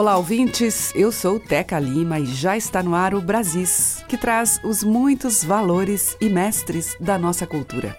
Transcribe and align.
Olá, 0.00 0.16
ouvintes! 0.16 0.94
Eu 0.94 1.12
sou 1.12 1.38
Teca 1.38 1.78
Lima 1.78 2.18
e 2.18 2.24
já 2.24 2.56
está 2.56 2.82
no 2.82 2.94
ar 2.94 3.14
o 3.14 3.20
Brasis, 3.20 4.02
que 4.08 4.16
traz 4.16 4.58
os 4.64 4.82
muitos 4.82 5.44
valores 5.44 6.16
e 6.18 6.30
mestres 6.30 6.96
da 6.98 7.18
nossa 7.18 7.46
cultura. 7.46 7.98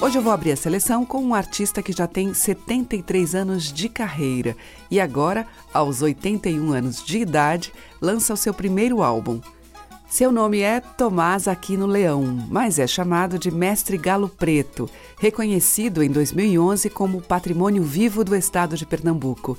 Hoje 0.00 0.16
eu 0.16 0.22
vou 0.22 0.32
abrir 0.32 0.52
a 0.52 0.56
seleção 0.56 1.04
com 1.04 1.20
um 1.20 1.34
artista 1.34 1.82
que 1.82 1.90
já 1.90 2.06
tem 2.06 2.32
73 2.32 3.34
anos 3.34 3.72
de 3.72 3.88
carreira 3.88 4.56
e 4.88 5.00
agora, 5.00 5.44
aos 5.74 6.02
81 6.02 6.72
anos 6.72 7.04
de 7.04 7.18
idade, 7.18 7.72
lança 8.00 8.32
o 8.32 8.36
seu 8.36 8.54
primeiro 8.54 9.02
álbum. 9.02 9.40
Seu 10.08 10.30
nome 10.30 10.60
é 10.60 10.80
Tomás 10.80 11.48
Aquino 11.48 11.84
Leão, 11.84 12.22
mas 12.48 12.78
é 12.78 12.86
chamado 12.86 13.38
de 13.38 13.50
Mestre 13.50 13.98
Galo 13.98 14.28
Preto, 14.28 14.88
reconhecido 15.18 16.00
em 16.02 16.08
2011 16.08 16.88
como 16.90 17.20
Patrimônio 17.20 17.82
Vivo 17.82 18.22
do 18.22 18.34
Estado 18.34 18.76
de 18.76 18.86
Pernambuco. 18.86 19.58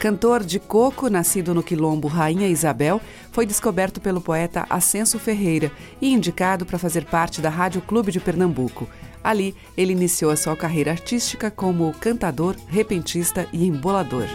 Cantor 0.00 0.42
de 0.42 0.58
coco, 0.58 1.08
nascido 1.08 1.54
no 1.54 1.62
quilombo 1.62 2.08
Rainha 2.08 2.48
Isabel, 2.48 3.00
foi 3.30 3.46
descoberto 3.46 4.00
pelo 4.00 4.20
poeta 4.20 4.66
Ascenso 4.68 5.20
Ferreira 5.20 5.70
e 6.02 6.12
indicado 6.12 6.66
para 6.66 6.78
fazer 6.78 7.04
parte 7.06 7.40
da 7.40 7.48
Rádio 7.48 7.80
Clube 7.80 8.10
de 8.10 8.20
Pernambuco. 8.20 8.88
Ali, 9.22 9.54
ele 9.76 9.92
iniciou 9.92 10.32
a 10.32 10.36
sua 10.36 10.56
carreira 10.56 10.90
artística 10.90 11.50
como 11.50 11.94
cantador, 11.94 12.56
repentista 12.68 13.48
e 13.52 13.66
embolador. 13.66 14.26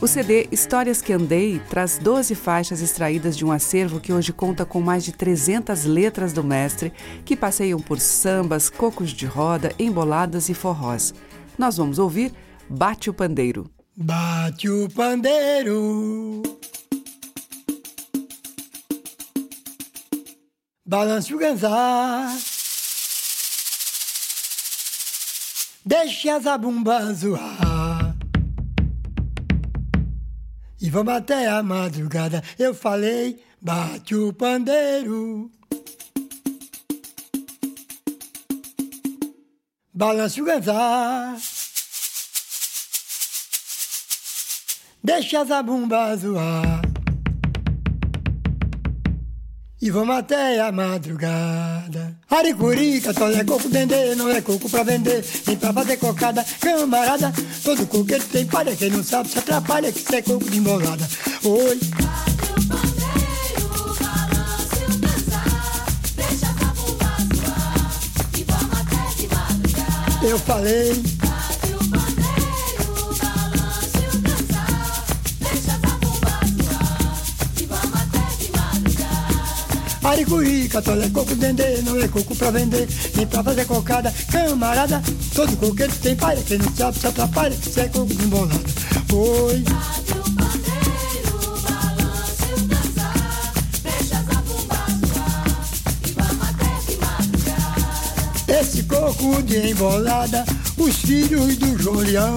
O 0.00 0.06
CD 0.06 0.46
Histórias 0.52 1.00
que 1.00 1.12
Andei 1.12 1.58
traz 1.70 1.96
12 1.96 2.34
faixas 2.34 2.82
extraídas 2.82 3.34
de 3.34 3.46
um 3.46 3.50
acervo 3.50 3.98
que 3.98 4.12
hoje 4.12 4.30
conta 4.30 4.66
com 4.66 4.80
mais 4.80 5.02
de 5.02 5.12
300 5.12 5.84
letras 5.84 6.34
do 6.34 6.44
mestre, 6.44 6.92
que 7.24 7.34
passeiam 7.34 7.80
por 7.80 7.98
sambas, 7.98 8.68
cocos 8.68 9.10
de 9.10 9.24
roda, 9.24 9.72
emboladas 9.78 10.50
e 10.50 10.54
forrós. 10.54 11.14
Nós 11.56 11.78
vamos 11.78 11.98
ouvir 11.98 12.32
Bate 12.68 13.08
o 13.08 13.14
Pandeiro. 13.14 13.70
Bate 13.96 14.68
o 14.68 14.90
pandeiro. 14.90 16.42
Balance 20.84 21.34
o 21.34 21.38
ganzá. 21.38 22.36
Deixe 25.86 26.28
as 26.28 26.46
abumbas 26.46 27.20
zoar. 27.20 27.85
E 30.86 30.88
vamos 30.88 31.14
até 31.14 31.48
a 31.48 31.64
madrugada. 31.64 32.40
Eu 32.56 32.72
falei, 32.72 33.42
bate 33.60 34.14
o 34.14 34.32
pandeiro. 34.32 35.50
Balance 39.92 40.40
o 40.40 40.44
ganzá. 40.44 41.36
Deixa 45.02 45.40
as 45.40 45.50
abumbas 45.50 46.20
zoar. 46.20 46.85
E 49.86 49.90
vamos 49.90 50.16
até 50.16 50.60
a 50.60 50.72
madrugada. 50.72 52.18
Aricurica, 52.28 53.14
só 53.14 53.30
é 53.30 53.44
coco 53.44 53.68
dendê, 53.68 54.16
não 54.16 54.28
é 54.28 54.40
coco 54.40 54.68
pra 54.68 54.82
vender, 54.82 55.24
nem 55.46 55.56
pra 55.56 55.72
fazer 55.72 55.96
cocada. 55.96 56.44
Camarada, 56.60 57.32
todo 57.62 57.86
coqueiro 57.86 58.24
tem 58.24 58.44
palha, 58.46 58.74
quem 58.74 58.90
não 58.90 59.04
sabe 59.04 59.28
se 59.28 59.38
atrapalha, 59.38 59.92
que 59.92 60.00
isso 60.00 60.12
é 60.12 60.22
coco 60.22 60.50
de 60.50 60.58
embolada. 60.58 61.08
Oi. 61.44 61.78
Eu 70.28 70.38
falei. 70.40 71.15
Aricurica, 80.06 80.80
tolé, 80.80 81.10
coco 81.10 81.34
dendê, 81.34 81.82
não 81.82 82.00
é 82.00 82.06
coco 82.06 82.36
pra 82.36 82.52
vender, 82.52 82.88
nem 83.16 83.26
pra 83.26 83.42
fazer 83.42 83.64
cocada. 83.64 84.14
Camarada, 84.30 85.02
todo 85.34 85.56
coqueiro 85.56 85.92
tem 86.00 86.14
palha, 86.14 86.40
quem 86.46 86.58
não 86.58 86.72
sabe 86.76 86.96
se 86.96 87.08
atrapalha, 87.08 87.52
isso 87.54 87.80
é 87.80 87.88
coco 87.88 88.14
de 88.14 88.24
embolada. 88.24 88.60
Oi. 89.12 89.64
Esse 98.46 98.84
coco 98.84 99.42
de 99.42 99.70
embolada, 99.70 100.44
os 100.78 100.94
filhos 100.94 101.56
do 101.56 101.82
Julião, 101.82 102.36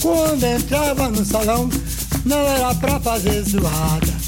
quando 0.00 0.44
entrava 0.44 1.08
no 1.08 1.24
salão, 1.24 1.68
não 2.24 2.38
era 2.38 2.72
pra 2.76 3.00
fazer 3.00 3.42
zoada. 3.42 4.20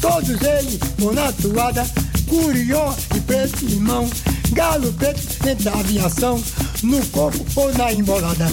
Todos 0.00 0.40
eles, 0.42 0.80
com 0.98 1.12
na 1.12 1.30
toada, 1.30 1.86
curió 2.32 2.94
e 3.14 3.20
preto 3.20 3.66
limão, 3.66 4.08
galo 4.52 4.90
preto 4.94 5.20
entrava 5.46 5.92
em 5.92 5.98
ação, 5.98 6.42
no 6.82 7.04
coco 7.08 7.44
ou 7.54 7.74
na 7.74 7.92
embolada. 7.92 8.50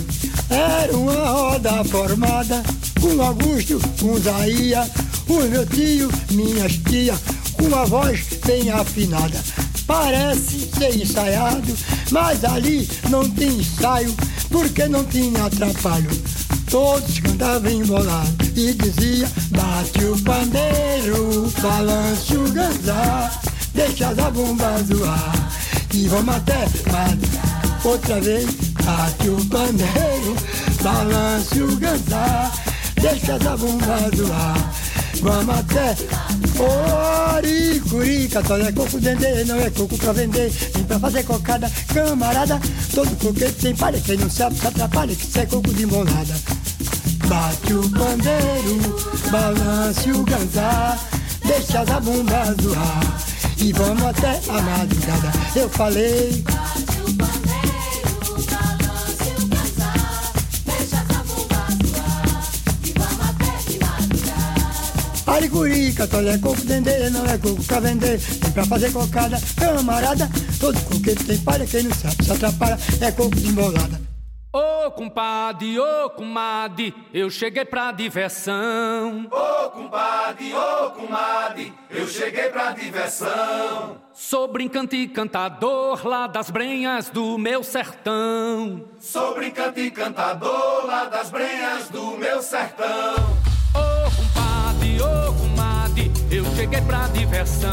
Era 0.50 0.98
uma 0.98 1.30
roda 1.30 1.82
formada, 1.86 2.62
com 3.00 3.22
Augusto, 3.22 3.80
com 3.98 4.20
Zaia, 4.20 4.86
o 5.30 5.40
meu 5.44 5.66
tio, 5.66 6.12
minhas 6.32 6.74
tia, 6.90 7.18
com 7.54 7.74
a 7.74 7.86
voz 7.86 8.20
bem 8.46 8.70
afinada. 8.70 9.42
Parece 9.88 10.70
ser 10.78 11.02
ensaiado, 11.02 11.74
mas 12.12 12.44
ali 12.44 12.88
não 13.10 13.30
tem 13.30 13.60
ensaio, 13.60 14.14
porque 14.50 14.90
não 14.90 15.06
tinha 15.06 15.46
atrapalho. 15.46 16.10
Todos 16.70 17.20
cantavam 17.20 17.72
embolado 17.72 18.46
e 18.56 18.74
dizia 18.74 19.28
Bate 19.52 20.04
o 20.04 20.20
pandeiro, 20.22 21.52
balance 21.62 22.38
o 22.38 22.52
ganzá 22.52 23.32
Deixa 23.74 24.10
a 24.10 24.32
bomba 24.32 24.84
zoar 24.84 25.34
E 25.94 26.08
vamos 26.08 26.36
até 26.36 26.68
mas 26.92 27.86
Outra 27.86 28.20
vez 28.22 28.46
Bate 28.84 29.30
o 29.30 29.46
pandeiro, 29.46 30.36
balance 30.82 31.62
o 31.62 31.76
ganzá 31.78 32.52
Deixa 33.02 33.36
a 33.36 33.58
bomba 33.58 34.10
zoar 34.16 34.72
Vamos 35.22 35.56
até 35.60 35.96
Oricurica, 36.60 38.44
só 38.46 38.58
é 38.58 38.72
coco 38.72 39.00
dendê, 39.00 39.46
não 39.46 39.58
é 39.58 39.70
coco 39.70 39.98
pra 39.98 40.12
vender, 40.12 40.52
nem 40.76 40.84
pra 40.84 41.00
fazer 41.00 41.24
cocada, 41.24 41.72
camarada. 41.94 42.60
Todo 42.94 43.16
coqueiro 43.18 43.54
tem 43.54 43.74
palha, 43.76 44.00
quem 44.02 44.18
não 44.18 44.30
sabe 44.30 44.58
se 44.58 44.68
atrapalha, 44.68 45.16
que 45.16 45.24
isso 45.24 45.40
é 45.40 45.46
coco 45.46 45.74
de 45.74 45.86
molada. 45.86 46.36
Bate 47.28 47.74
o 47.74 47.90
pandeiro, 47.92 48.96
balance 49.32 50.12
o 50.12 50.24
ganzá, 50.24 51.00
deixa 51.46 51.80
as 51.82 51.90
abumbas 51.90 52.58
zoar. 52.62 53.39
E 53.62 53.74
vamos 53.74 54.04
até 54.04 54.40
a 54.50 54.62
madrugada. 54.62 55.32
Eu 55.56 55.70
falei. 55.70 56.44
Bate 56.48 57.02
o 57.02 57.14
pandeiro, 57.16 58.10
balance 58.50 59.30
o 59.38 59.48
ganzá, 59.48 59.94
deixa 60.66 60.98
as 60.98 61.10
abumbas 61.18 61.74
zoar. 61.86 62.26
E 62.86 62.94
vamos 62.98 63.26
até 63.30 63.52
de 63.70 63.80
madrugada. 63.84 65.32
Aricurica, 65.32 66.08
tolé, 66.08 66.38
coco 66.38 66.62
dendê, 66.62 67.10
não 67.10 67.26
é 67.26 67.38
coco 67.38 67.64
pra 67.66 67.80
vender, 67.82 68.22
nem 68.42 68.52
pra 68.52 68.66
fazer 68.66 68.92
cocada, 68.94 69.42
camarada. 69.58 70.30
Todo 70.60 70.80
coqueiro 70.86 71.24
tem 71.26 71.38
palha, 71.40 71.66
quem 71.66 71.84
não 71.84 71.96
sabe 71.96 72.24
se 72.24 72.32
atrapalha, 72.32 72.80
é 73.02 73.12
coco 73.12 73.36
de 73.36 73.48
embolada. 73.50 73.99
Ô 74.52 74.92
compadre, 74.92 75.80
ô 75.80 76.10
comadre, 76.10 76.94
eu 77.14 77.30
cheguei 77.30 77.66
pra 77.66 77.92
diversão. 77.92 79.28
Ô 79.32 79.70
compadre, 79.70 80.54
ô 80.54 80.90
comadre, 80.92 81.74
eu 81.90 82.08
cheguei 82.08 82.50
pra 82.50 82.72
diversão. 82.72 83.98
Sou 84.12 84.48
brincante 84.48 84.96
e 84.96 85.08
cantador 85.08 86.08
lá 86.08 86.28
das 86.28 86.50
brenhas 86.50 87.10
do 87.10 87.38
meu 87.38 87.64
sertão. 87.64 88.86
Sou 89.00 89.36
brincante 89.36 89.82
e 89.82 89.92
cantador 89.92 90.86
lá 90.86 91.06
das 91.06 91.30
brenhas 91.30 91.90
do 91.90 92.18
meu 92.18 92.42
sertão. 92.42 93.16
Ô 93.76 94.10
compadre, 94.10 95.02
ô 95.02 95.30
cheguei 96.60 96.82
pra 96.82 97.08
diversão. 97.08 97.72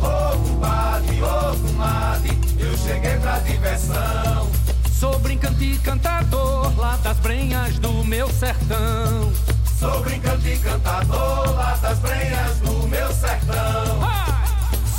Ô 0.00 0.48
compadre, 0.48 1.22
ô 1.22 1.68
comadre, 1.68 2.30
eu 2.58 2.76
cheguei 2.76 3.16
pra 3.20 3.38
diversão. 3.38 4.50
Sou 5.00 5.18
brincante 5.18 5.64
e 5.64 5.78
cantador 5.78 6.78
lá 6.78 6.94
das 6.98 7.16
brenhas 7.20 7.78
do 7.78 8.04
meu 8.04 8.28
sertão. 8.28 9.32
Sou 9.78 10.02
brincante 10.02 10.46
e 10.46 10.58
cantador 10.58 11.54
lá 11.54 11.74
das 11.80 11.98
brenhas 12.00 12.58
do 12.58 12.86
meu 12.86 13.10
sertão. 13.10 14.02
Ah! 14.02 14.44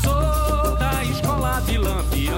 Sou 0.02 0.76
da 0.76 1.04
escola 1.04 1.62
de 1.68 1.78
lampião. 1.78 2.34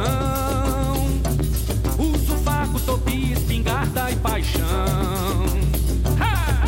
Uso 1.97 2.35
faco, 2.43 2.77
topi, 2.81 3.31
espingarda 3.31 4.11
e 4.11 4.15
paixão. 4.17 5.45
Ah! 6.19 6.67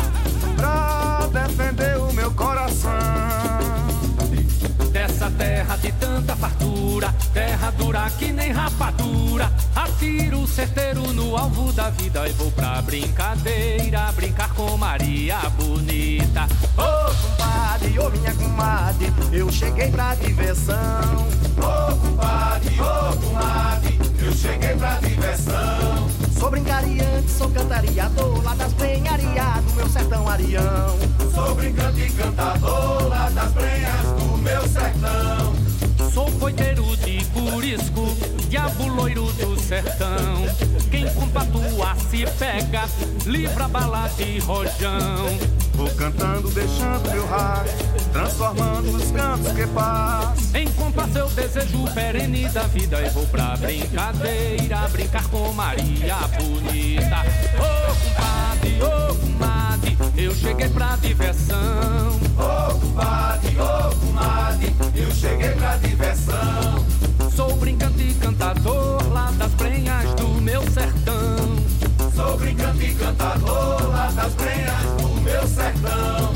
Pra 0.56 1.26
defender 1.26 1.98
o 1.98 2.10
meu 2.14 2.30
coração. 2.30 2.90
Dessa 4.92 5.30
terra 5.32 5.76
de 5.76 5.92
tanta 5.92 6.34
fartura, 6.34 7.14
terra 7.34 7.70
dura 7.72 8.10
que 8.18 8.32
nem 8.32 8.50
rapadura. 8.50 9.52
Atiro 10.06 10.46
certeiro 10.46 11.12
no 11.12 11.36
alvo 11.36 11.72
da 11.72 11.90
vida 11.90 12.28
e 12.28 12.32
vou 12.34 12.48
pra 12.52 12.80
brincadeira, 12.80 14.12
brincar 14.12 14.54
com 14.54 14.76
Maria 14.76 15.36
Bonita. 15.58 16.46
Ô 16.78 17.12
compadre, 17.26 17.98
ô 17.98 18.08
minha 18.10 18.32
comadre, 18.34 19.12
eu 19.32 19.50
cheguei 19.50 19.90
pra 19.90 20.14
diversão. 20.14 21.26
Ô 21.58 21.96
compadre, 21.96 22.80
ô 22.80 23.16
comadre, 23.16 23.98
eu 24.24 24.32
cheguei 24.32 24.76
pra 24.76 24.94
diversão. 25.00 26.08
Sou 26.38 26.50
brincariante, 26.52 27.30
sou 27.36 27.50
cantariador, 27.50 28.44
lá 28.44 28.54
das 28.54 28.72
penharias 28.74 29.64
do 29.64 29.72
meu 29.74 29.88
sertão 29.88 30.28
arião. 30.28 30.96
Sou 31.34 31.52
brincante 31.56 32.02
e 32.02 32.10
cantador 32.10 33.08
lá 33.08 33.28
das 33.30 33.50
brenhas 33.50 34.06
do 34.20 34.38
meu 34.38 34.68
sertão. 34.68 35.56
Sou 36.14 36.30
coiteiro 36.38 36.85
curisco, 37.26 38.16
diabo 38.48 38.88
loiro 38.88 39.32
do 39.32 39.58
sertão. 39.60 40.46
Quem 40.90 41.08
com 41.14 41.28
patua 41.28 41.94
se 42.10 42.24
pega, 42.38 42.88
livra 43.24 43.68
bala 43.68 44.08
de 44.16 44.38
rojão. 44.40 45.56
Vou 45.74 45.90
cantando, 45.90 46.50
deixando 46.50 47.10
meu 47.10 47.26
raio, 47.26 47.70
transformando 48.12 48.96
os 48.96 49.10
cantos 49.10 49.52
que 49.52 49.66
passam. 49.66 50.60
Encontrar 50.60 51.08
seu 51.08 51.28
desejo 51.28 51.84
perene 51.92 52.48
da 52.48 52.62
vida 52.62 53.02
e 53.02 53.10
vou 53.10 53.26
pra 53.26 53.56
brincadeira, 53.58 54.88
brincar 54.88 55.28
com 55.28 55.52
Maria 55.52 56.16
Bonita. 56.38 57.22
Ô 57.58 57.94
compadre, 57.94 58.82
ô 58.82 59.14
comadre, 59.16 59.98
eu 60.16 60.34
cheguei 60.34 60.68
pra 60.70 60.96
diversão. 60.96 62.20
Ô 62.38 62.74
compadre, 62.78 63.56
ô 63.60 63.94
comadre, 63.96 64.74
eu 64.94 65.10
cheguei 65.12 65.50
pra 65.50 65.76
diversão. 65.76 66.86
Sou 67.36 67.54
brincante 67.56 68.02
e 68.02 68.14
cantador 68.14 69.12
lá 69.12 69.30
das 69.32 69.52
brenhas 69.52 70.14
do 70.14 70.26
meu 70.40 70.62
sertão. 70.70 71.36
Sou 72.14 72.38
brincante 72.38 72.86
e 72.86 72.94
cantador 72.94 73.90
lá 73.90 74.10
das 74.12 74.32
brenhas 74.32 74.82
do 74.96 75.20
meu 75.20 75.46
sertão. 75.46 76.32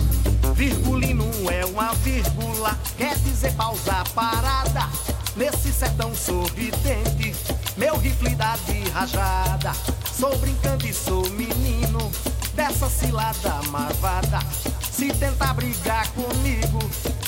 Virgulino 0.55 1.25
é 1.51 1.65
uma 1.65 1.95
vírgula, 1.95 2.79
quer 2.99 3.17
dizer 3.21 3.55
pausa 3.55 4.05
parada. 4.15 4.91
Nesse 5.37 5.73
sertão 5.73 6.15
sorridente, 6.15 7.35
meu 7.79 7.97
rifle 7.97 8.35
dá 8.35 8.59
de 8.67 8.87
rajada. 8.91 9.73
Sou 10.13 10.37
brincante 10.37 10.91
e 10.91 10.93
sou 10.93 11.27
menino 11.31 12.13
dessa 12.55 12.91
cilada 12.91 13.55
marvada. 13.71 14.41
Se 14.93 15.11
tentar 15.15 15.55
brigar 15.55 16.07
comigo, 16.09 16.79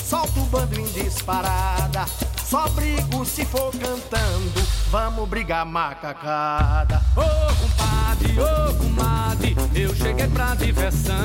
solto 0.07 0.41
o 0.41 0.45
bando 0.45 0.79
em 0.79 0.85
disparada. 0.91 2.05
Só 2.53 2.69
brigo 2.69 3.25
se 3.25 3.43
for 3.45 3.71
cantando, 3.71 4.61
vamos 4.91 5.27
brigar 5.27 5.65
macacada. 5.65 7.01
Ô 7.15 7.51
compadre, 7.55 8.39
ô 8.39 8.73
comadre, 8.75 9.57
eu 9.73 9.95
cheguei 9.95 10.27
pra 10.27 10.53
diversão. 10.53 11.15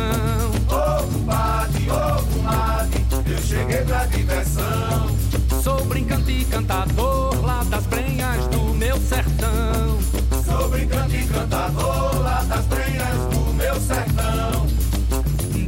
Ô 0.68 1.02
compadre, 1.12 1.86
ô 1.90 2.22
comadre, 2.32 3.06
eu 3.26 3.38
cheguei 3.42 3.82
pra 3.82 4.06
diversão. 4.06 5.18
Sou 5.62 5.84
brincante 5.84 6.30
e 6.30 6.44
cantador 6.46 7.44
lá 7.44 7.62
das 7.64 7.84
brenhas 7.84 8.46
do 8.46 8.62
meu 8.72 8.96
sertão. 8.96 9.98
Sou 10.46 10.70
brincante 10.70 11.16
e 11.16 11.26
cantador 11.26 12.22
lá 12.22 12.42
das 12.44 12.64
brenhas 12.64 13.18
do 13.34 13.52
meu 13.52 13.78
sertão. 13.78 14.66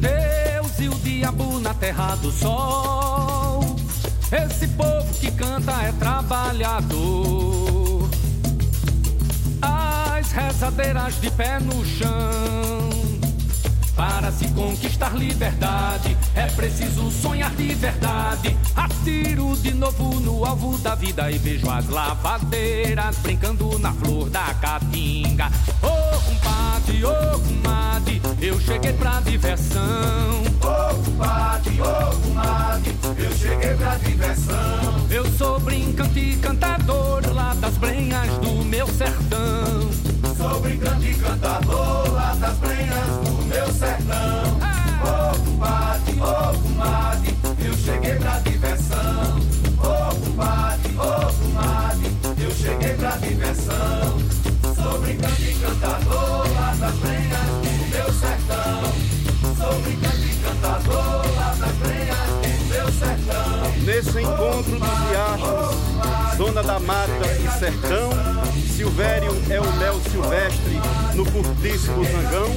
Deus 0.01 0.81
e 0.81 0.89
o 0.89 0.95
diabo 1.01 1.61
na 1.61 1.75
terra 1.75 2.15
do 2.15 2.33
sol. 2.33 3.70
Esse 4.33 4.69
povo 4.69 5.13
que 5.15 5.29
canta 5.33 5.73
é 5.83 5.91
trabalhador. 5.93 8.09
As 9.61 10.31
rezadeiras 10.31 11.21
de 11.21 11.31
pé 11.33 11.59
no 11.59 11.85
chão. 11.85 12.89
Para 13.97 14.31
se 14.31 14.47
conquistar 14.49 15.17
liberdade, 15.17 16.17
é 16.35 16.47
preciso 16.47 17.11
sonhar 17.11 17.51
de 17.57 17.75
verdade. 17.75 18.57
Atiro 18.77 19.57
de 19.57 19.75
novo 19.75 20.21
no 20.21 20.45
alvo 20.45 20.79
da 20.79 20.95
vida 20.95 21.29
e 21.31 21.37
vejo 21.37 21.69
as 21.69 21.89
lavadeiras 21.89 23.17
brincando 23.17 23.79
na 23.81 23.93
flor 23.93 24.31
da 24.31 24.55
caatinga. 24.55 25.51
Ô 25.83 26.00
compadre, 26.23 27.05
ô 27.05 27.41
comadre, 27.41 28.23
eu 28.41 28.61
cheguei 28.61 28.93
pra 28.93 29.21
diversão. 29.21 30.43
Ô 30.61 30.95
compadre, 31.05 31.81
ô 31.81 32.17
comadre, 32.17 32.95
eu 33.19 33.33
cheguei 33.33 33.75
pra 33.75 33.97
diversão. 33.97 35.07
Eu 35.11 35.27
sou 35.33 35.61
brincante 35.61 36.19
e 36.19 36.37
cantador 36.37 37.23
lá 37.35 37.55
das 37.55 37.77
brenhas 37.77 38.29
do 38.39 38.65
meu 38.65 38.87
sertão. 38.87 39.91
Sou 40.37 40.61
brincante 40.61 41.07
e 41.11 41.15
cantador 41.15 42.13
lá 42.13 42.35
das 42.41 42.57
brenhas 42.59 43.07
do 43.25 43.43
meu 43.47 43.73
sertão. 43.73 44.61
Ô 45.03 45.39
compadre, 45.45 46.21
ô 46.21 46.59
comadre, 46.63 47.35
eu 47.65 47.75
cheguei 47.75 48.15
pra 48.17 48.39
diversão. 48.41 49.41
Ô 49.79 50.15
compadre, 50.15 50.93
ô 50.97 51.33
comadre, 51.43 52.11
eu 52.39 52.51
cheguei 52.53 52.95
pra 52.95 53.17
diversão. 53.17 54.20
Brincante 55.21 55.55
cantador 55.61 56.51
lá 56.55 56.75
das 56.81 56.95
do 56.95 57.09
meu 57.91 58.13
sertão. 58.15 58.83
Sou 59.59 59.81
brincante 59.83 60.35
cantador 60.43 61.37
lá 61.37 61.55
das 61.61 61.73
do 61.73 62.69
meu 62.69 62.93
sertão. 62.93 63.73
Nesse 63.85 64.21
encontro 64.23 64.79
dos 64.79 64.99
riachos, 65.11 66.39
zona 66.39 66.63
da 66.63 66.81
mata 66.81 67.27
e 67.39 67.59
sertão, 67.59 68.11
Silvério 68.75 69.37
é 69.51 69.61
o 69.61 69.73
mel 69.75 70.01
silvestre, 70.11 70.81
no 71.15 71.27
curtiço 71.27 71.93
do 71.93 72.05
zangão, 72.05 72.51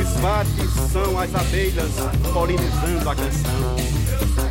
os 0.00 0.20
vates 0.20 0.70
são 0.92 1.18
as 1.18 1.34
abelhas 1.34 1.90
polinizando 2.32 3.10
a 3.10 3.16
canção. 3.16 4.43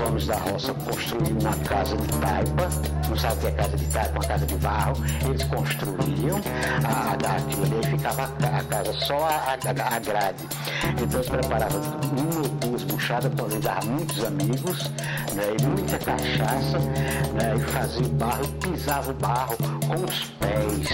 Homens 0.00 0.26
da 0.26 0.36
roça 0.36 0.74
construíam 0.74 1.38
uma 1.38 1.54
casa 1.64 1.96
de 1.96 2.08
taipa, 2.18 2.68
não 3.10 3.16
sabe 3.16 3.34
o 3.34 3.38
que 3.38 3.46
é 3.48 3.50
casa 3.50 3.76
de 3.76 3.84
taipa, 3.86 4.12
uma 4.12 4.24
casa 4.24 4.46
de 4.46 4.54
barro. 4.56 4.96
Eles 5.24 5.44
construíam 5.44 6.40
a, 6.84 7.28
a, 7.28 7.36
aquilo 7.36 7.64
ali 7.64 7.80
e 7.82 7.86
ficava 7.98 8.22
a, 8.22 8.58
a 8.58 8.64
casa 8.64 8.92
só 8.92 9.24
a, 9.24 9.56
a, 9.56 9.96
a 9.96 9.98
grade. 9.98 10.48
Então 10.84 11.20
eles 11.20 11.28
preparavam 11.28 11.80
uma 11.80 12.40
ou 12.40 12.48
duas 12.48 12.84
buchadas, 12.84 13.32
convidavam 13.38 13.90
muitos 13.90 14.24
amigos, 14.24 14.90
né, 15.34 15.56
e 15.58 15.62
muita 15.66 15.98
cachaça, 15.98 16.78
né, 16.78 17.54
e 17.56 17.60
fazia 17.72 18.06
o 18.06 18.08
barro, 18.10 18.48
pisava 18.60 19.10
o 19.10 19.14
barro 19.14 19.56
com 19.56 20.04
os 20.04 20.24
pés. 20.38 20.88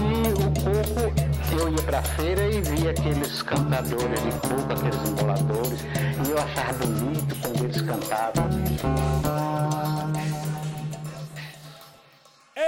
E 0.00 0.32
o 0.32 0.46
coco 0.62 1.34
eu 1.60 1.68
ia 1.68 1.82
pra 1.82 2.02
feira 2.02 2.46
e 2.48 2.60
via 2.62 2.90
aqueles 2.90 3.42
cantadores 3.42 4.22
de 4.22 4.30
coco, 4.40 4.72
aqueles 4.72 5.08
emboladores, 5.08 5.80
e 6.26 6.30
eu 6.30 6.38
achava 6.38 6.72
bonito 6.84 7.36
quando 7.42 7.64
eles 7.64 7.82
cantavam. 7.82 9.43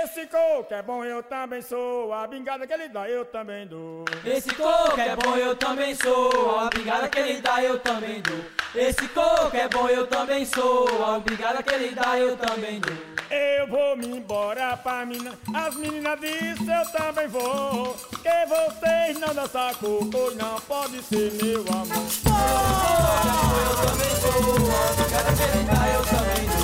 Esse 0.07 0.25
coco 0.29 0.73
é 0.73 0.83
bom, 0.83 1.05
eu 1.05 1.21
também 1.21 1.61
sou. 1.61 2.13
A 2.13 2.29
bingada 2.29 2.65
que 2.65 2.73
ele 2.73 2.89
dá, 2.89 3.11
eu 3.11 3.25
também 3.25 3.67
dou. 3.67 4.05
Esse 4.25 4.55
coco 4.55 5.01
é 5.01 5.17
bom, 5.17 5.37
eu 5.37 5.57
também 5.57 5.97
sou. 5.97 6.61
A 6.61 6.71
brigada 6.71 7.09
que 7.09 7.19
ele 7.19 7.41
dá, 7.41 7.61
eu 7.61 7.81
também 7.81 8.23
dou. 8.23 8.39
Esse 8.73 9.09
coco 9.09 9.57
é 9.57 9.69
bom, 9.69 9.89
eu 9.89 10.07
também 10.07 10.47
sou. 10.47 11.05
A 11.05 11.19
brigada 11.19 11.61
que 11.61 11.75
ele 11.75 11.93
dá, 11.93 12.17
eu 12.17 12.37
também 12.37 12.79
dou. 12.79 12.97
Eu 13.29 13.67
vou 13.67 13.97
me 13.97 14.07
embora 14.07 14.77
pra 14.77 15.05
mina. 15.05 15.37
As 15.53 15.75
meninas 15.75 16.21
dizem 16.21 16.73
eu 16.73 16.89
também 16.93 17.27
vou. 17.27 17.97
Que 18.23 18.47
vocês 18.47 19.19
não 19.19 19.35
dançam 19.35 19.75
coco, 19.75 20.31
não 20.37 20.61
pode 20.61 21.03
ser 21.03 21.33
meu 21.33 21.63
amor. 21.63 21.97
Eu 23.59 23.77
também 23.89 24.15
sou. 24.21 24.55
A 24.71 24.93
brigada 24.93 25.33
que 25.33 25.43
ele 25.43 25.65
dá, 25.65 25.89
eu 25.89 26.03
também 26.05 26.47
dou. 26.47 26.56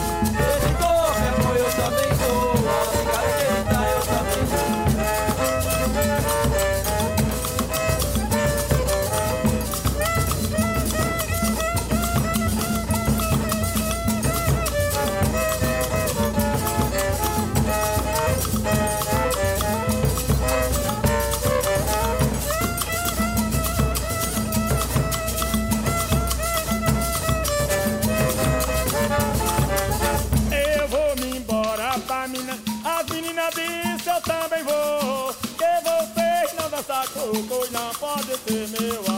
eu 34.07 34.21
também 34.23 34.63
vou. 34.65 35.35
Que 35.57 35.73
vocês 35.85 36.53
não 36.59 36.71
dançar 36.71 37.09
coco, 37.09 37.67
não 37.71 37.91
pode 37.95 38.37
ser 38.39 38.69
meu 38.69 39.12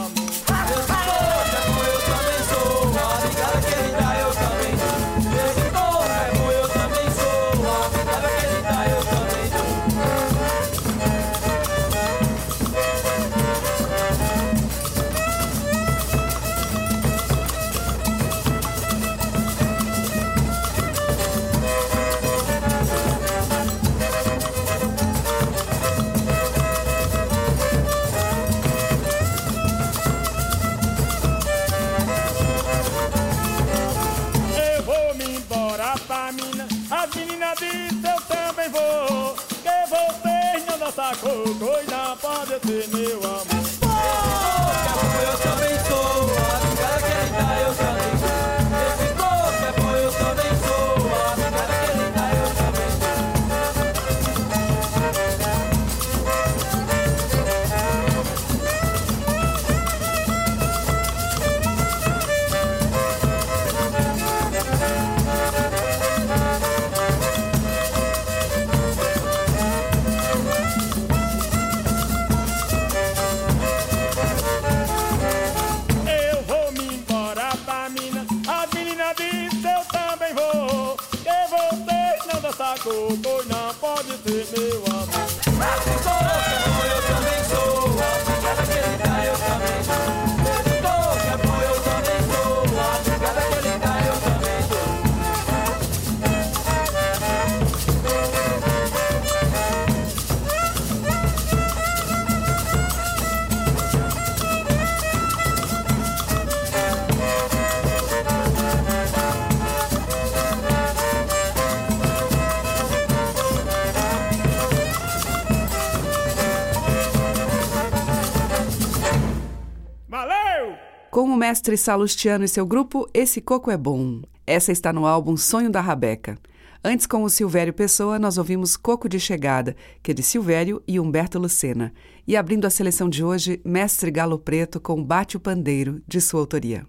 mestre 121.55 121.77
Salustiano 121.77 122.43
e 122.43 122.49
seu 122.49 122.65
grupo, 122.65 123.09
Esse 123.13 123.39
Coco 123.39 123.71
é 123.71 123.77
Bom. 123.77 124.21
Essa 124.45 124.73
está 124.73 124.91
no 124.91 125.05
álbum 125.05 125.37
Sonho 125.37 125.69
da 125.69 125.79
Rabeca. 125.79 126.37
Antes, 126.83 127.07
com 127.07 127.23
o 127.23 127.29
Silvério 127.29 127.71
Pessoa, 127.71 128.19
nós 128.19 128.37
ouvimos 128.37 128.75
Coco 128.75 129.07
de 129.07 129.21
Chegada, 129.21 129.73
que 130.03 130.11
é 130.11 130.13
de 130.13 130.21
Silvério 130.21 130.83
e 130.85 130.99
Humberto 130.99 131.39
Lucena. 131.39 131.93
E 132.27 132.35
abrindo 132.35 132.65
a 132.65 132.69
seleção 132.69 133.07
de 133.07 133.23
hoje, 133.23 133.61
Mestre 133.63 134.11
Galo 134.11 134.37
Preto 134.37 134.81
com 134.81 135.01
Bate 135.01 135.37
o 135.37 135.39
Pandeiro, 135.39 136.01
de 136.05 136.19
sua 136.19 136.41
autoria. 136.41 136.85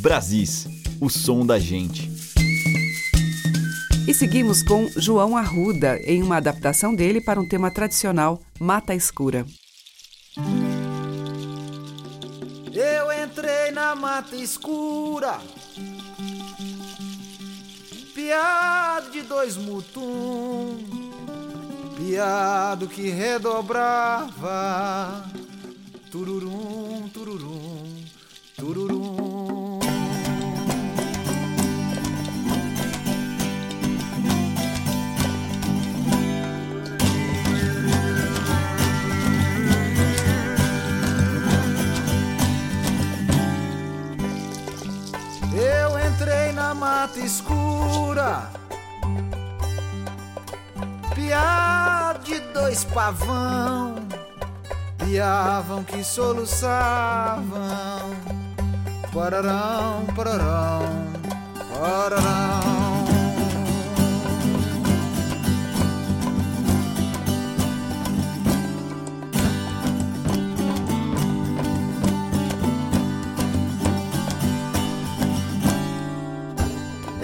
Brasis, 0.00 0.68
o 1.00 1.08
som 1.08 1.46
da 1.46 1.58
gente. 1.58 2.10
E 4.06 4.12
seguimos 4.12 4.62
com 4.62 4.90
João 4.94 5.38
Arruda, 5.38 5.98
em 6.04 6.22
uma 6.22 6.36
adaptação 6.36 6.94
dele 6.94 7.22
para 7.22 7.40
um 7.40 7.48
tema 7.48 7.70
tradicional, 7.70 8.42
Mata 8.60 8.94
Escura. 8.94 9.46
Eu 13.36 13.42
entrei 13.42 13.70
na 13.70 13.94
mata 13.94 14.34
escura, 14.34 15.38
piado 18.14 19.10
de 19.10 19.20
dois 19.20 19.58
mutum, 19.58 20.78
piado 21.98 22.88
que 22.88 23.10
redobrava, 23.10 24.32
tururum, 26.10 27.10
tururum, 27.12 28.04
tururum. 28.56 29.35
Mata 46.74 47.18
escura, 47.18 48.50
piado 51.14 52.24
de 52.24 52.38
dois 52.52 52.84
pavão, 52.84 53.94
piavam 54.98 55.84
que 55.84 56.02
soluçavam, 56.04 57.44
pararão, 59.12 60.04
pararão, 60.14 60.82
pararão. 61.78 63.05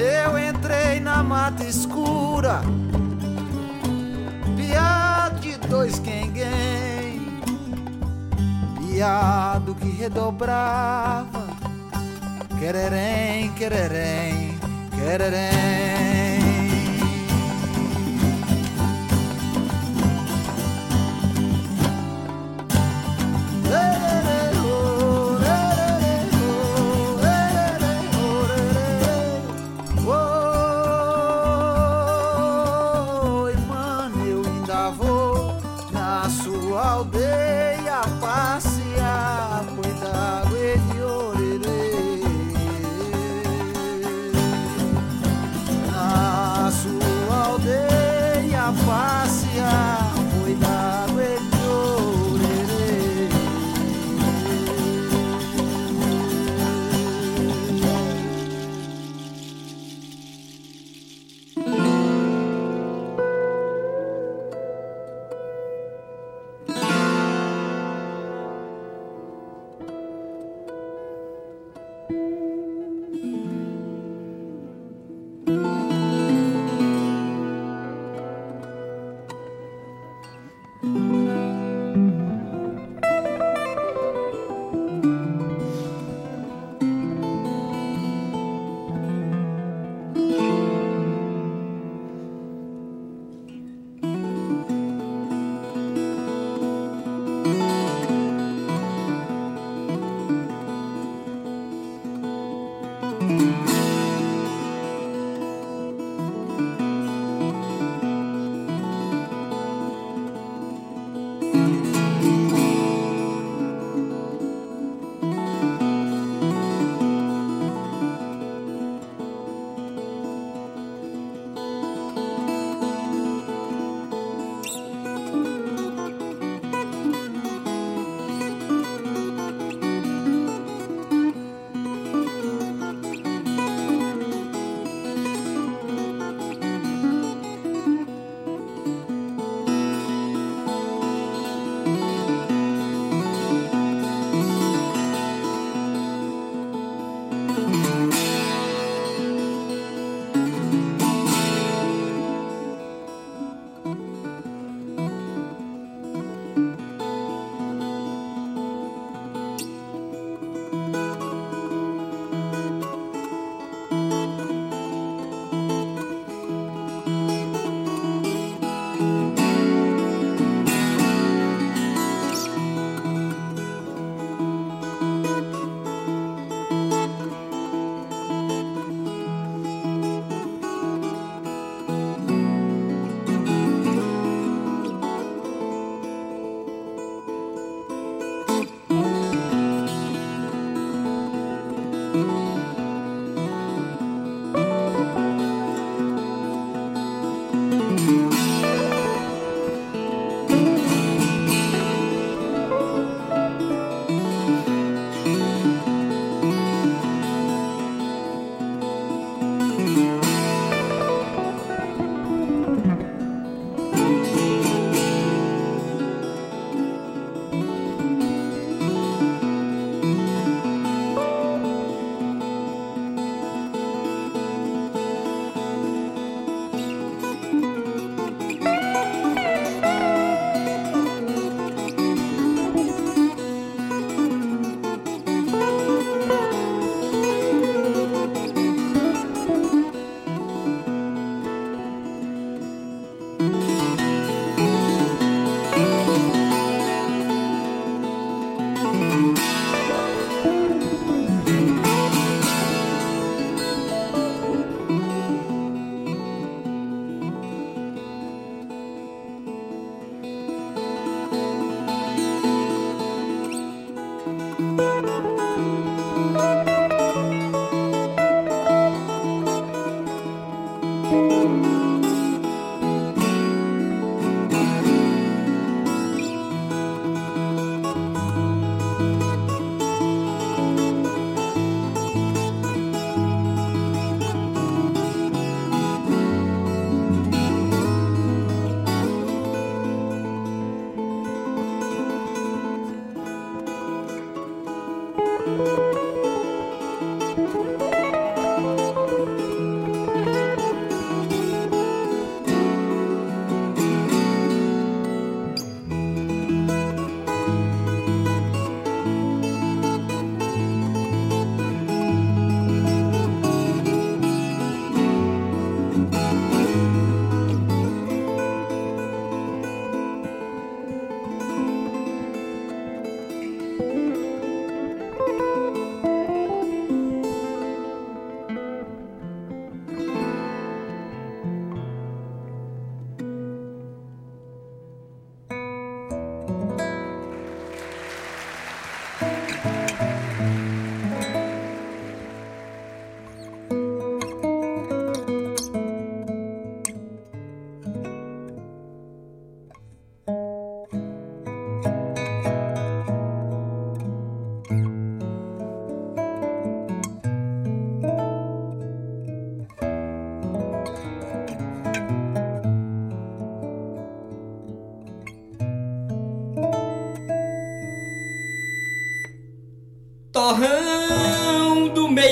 Eu 0.03 0.37
entrei 0.37 0.99
na 0.99 1.23
mata 1.23 1.63
escura, 1.63 2.61
piado 4.57 5.39
de 5.39 5.57
dois 5.69 6.01
quenguém, 6.01 7.39
piado 8.81 9.77
que 9.77 9.89
redobrava, 9.91 11.47
quererém, 12.59 13.53
quererém, 13.53 14.59
quererém. 14.91 16.02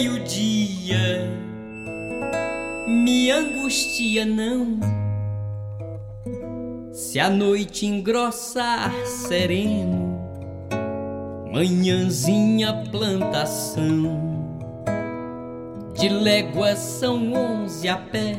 Meio-dia, 0.01 1.31
me 2.89 3.31
angustia 3.31 4.25
não. 4.25 4.81
Se 6.91 7.21
a 7.21 7.29
noite 7.29 7.85
engrossar 7.85 8.95
sereno, 9.05 10.19
manhãzinha 11.53 12.83
plantação, 12.91 14.19
de 15.95 16.09
léguas 16.09 16.79
são 16.79 17.35
onze 17.35 17.87
a 17.87 17.99
pé, 17.99 18.37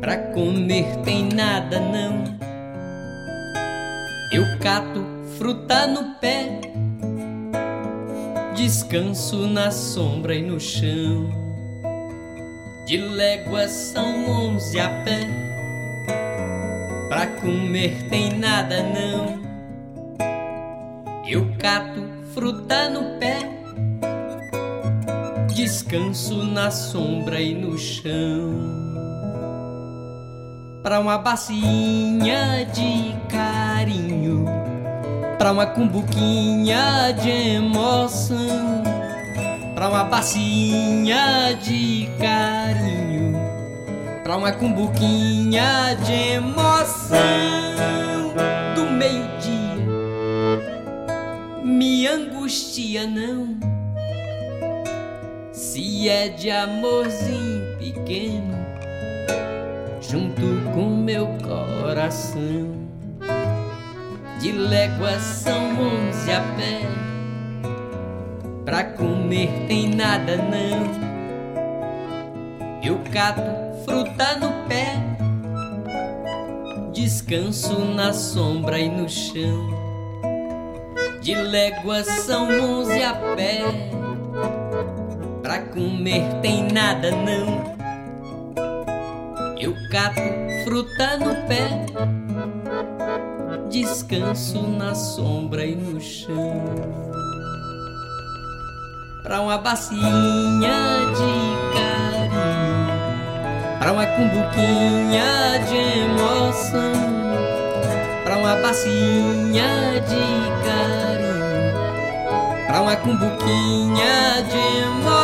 pra 0.00 0.16
comer 0.32 0.98
tem 1.04 1.28
nada 1.28 1.80
não. 1.80 2.22
Eu 4.30 4.44
cato 4.60 5.04
fruta 5.36 5.84
no 5.88 6.14
pé 6.20 6.60
descanso 8.64 9.46
na 9.46 9.70
sombra 9.70 10.34
e 10.34 10.40
no 10.40 10.58
chão. 10.58 11.28
De 12.86 12.96
léguas 12.96 13.70
são 13.70 14.26
onze 14.26 14.80
a 14.80 14.88
pé, 15.04 15.20
pra 17.10 17.26
comer 17.26 18.08
tem 18.08 18.38
nada 18.38 18.82
não. 18.82 19.42
Eu 21.28 21.54
cato 21.58 22.08
fruta 22.32 22.88
no 22.88 23.18
pé, 23.20 23.36
descanso 25.54 26.42
na 26.42 26.70
sombra 26.70 27.42
e 27.42 27.54
no 27.54 27.76
chão. 27.76 28.50
Pra 30.82 31.00
uma 31.00 31.18
bacinha 31.18 32.64
de 32.72 33.14
carinho 33.28 34.63
Pra 35.38 35.50
uma 35.52 35.66
cumbuquinha 35.66 37.12
de 37.20 37.30
emoção. 37.30 38.82
Pra 39.74 39.88
uma 39.88 40.04
bacinha 40.04 41.58
de 41.62 42.08
carinho. 42.18 43.38
Pra 44.22 44.36
uma 44.36 44.52
cumbuquinha 44.52 45.96
de 46.04 46.12
emoção. 46.34 47.18
Do 48.74 48.90
meio-dia. 48.90 49.84
Me 51.64 52.06
angustia 52.06 53.06
não. 53.06 53.56
Se 55.52 56.08
é 56.08 56.28
de 56.28 56.50
amorzinho 56.50 57.76
pequeno. 57.78 58.54
Junto 60.00 60.70
com 60.72 60.88
meu 60.88 61.26
coração 61.42 62.83
de 64.44 64.52
léguas 64.52 65.22
são 65.22 65.70
onze 65.80 66.30
a 66.30 66.42
pé. 66.54 66.82
Pra 68.62 68.84
comer 68.84 69.48
tem 69.66 69.88
nada 69.88 70.36
não. 70.36 70.84
Eu 72.82 73.00
cato 73.10 73.40
fruta 73.86 74.36
no 74.36 74.52
pé. 74.68 74.96
Descanso 76.92 77.86
na 77.86 78.12
sombra 78.12 78.78
e 78.78 78.90
no 78.90 79.08
chão. 79.08 79.70
De 81.22 81.34
léguas 81.34 82.06
são 82.06 82.46
onze 82.60 83.02
a 83.02 83.14
pé. 83.34 83.62
Pra 85.40 85.60
comer 85.60 86.22
tem 86.42 86.70
nada 86.70 87.10
não. 87.12 87.64
Eu 89.58 89.74
cato 89.90 90.20
fruta 90.64 91.16
no 91.16 91.34
pé 91.48 92.23
descanso 93.80 94.62
na 94.68 94.94
sombra 94.94 95.66
e 95.66 95.74
no 95.74 96.00
chão. 96.00 96.62
Pra 99.24 99.40
uma 99.40 99.58
bacinha 99.58 101.00
de 101.16 101.34
carinho, 101.74 102.86
pra 103.80 103.92
uma 103.92 104.06
cumbuquinha 104.06 105.58
de 105.68 105.76
emoção, 106.02 106.92
pra 108.22 108.36
uma 108.36 108.54
bacinha 108.56 110.00
de 110.06 110.24
carinho, 110.64 111.74
pra 112.68 112.80
uma 112.80 112.94
cumbuquinha 112.94 114.44
de 114.48 114.58
emoção. 114.84 115.23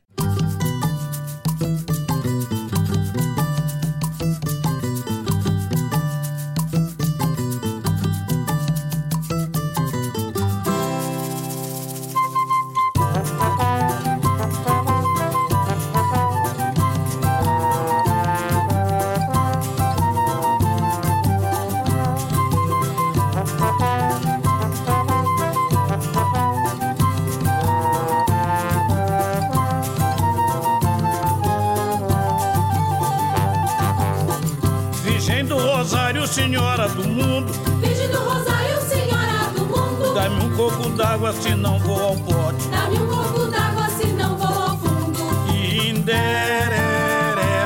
Senhora 36.31 36.87
do 36.87 37.03
Mundo, 37.03 37.51
Virgem 37.81 38.07
do 38.07 38.17
Rosário, 38.19 38.81
Senhora 38.87 39.51
do 39.53 39.65
Mundo. 39.65 40.13
dá-me 40.13 40.45
um 40.45 40.55
coco 40.55 40.89
d'água 40.91 41.33
se 41.33 41.53
não 41.55 41.77
vou 41.79 42.01
ao 42.01 42.15
pote. 42.15 42.67
Dá-me 42.69 42.99
um 42.99 43.07
coco 43.07 43.47
d'água 43.47 43.89
se 43.89 44.07
não 44.07 44.37
vou 44.37 44.47
ao 44.47 44.77
fundo. 44.77 45.19
Inderere, 45.53 46.71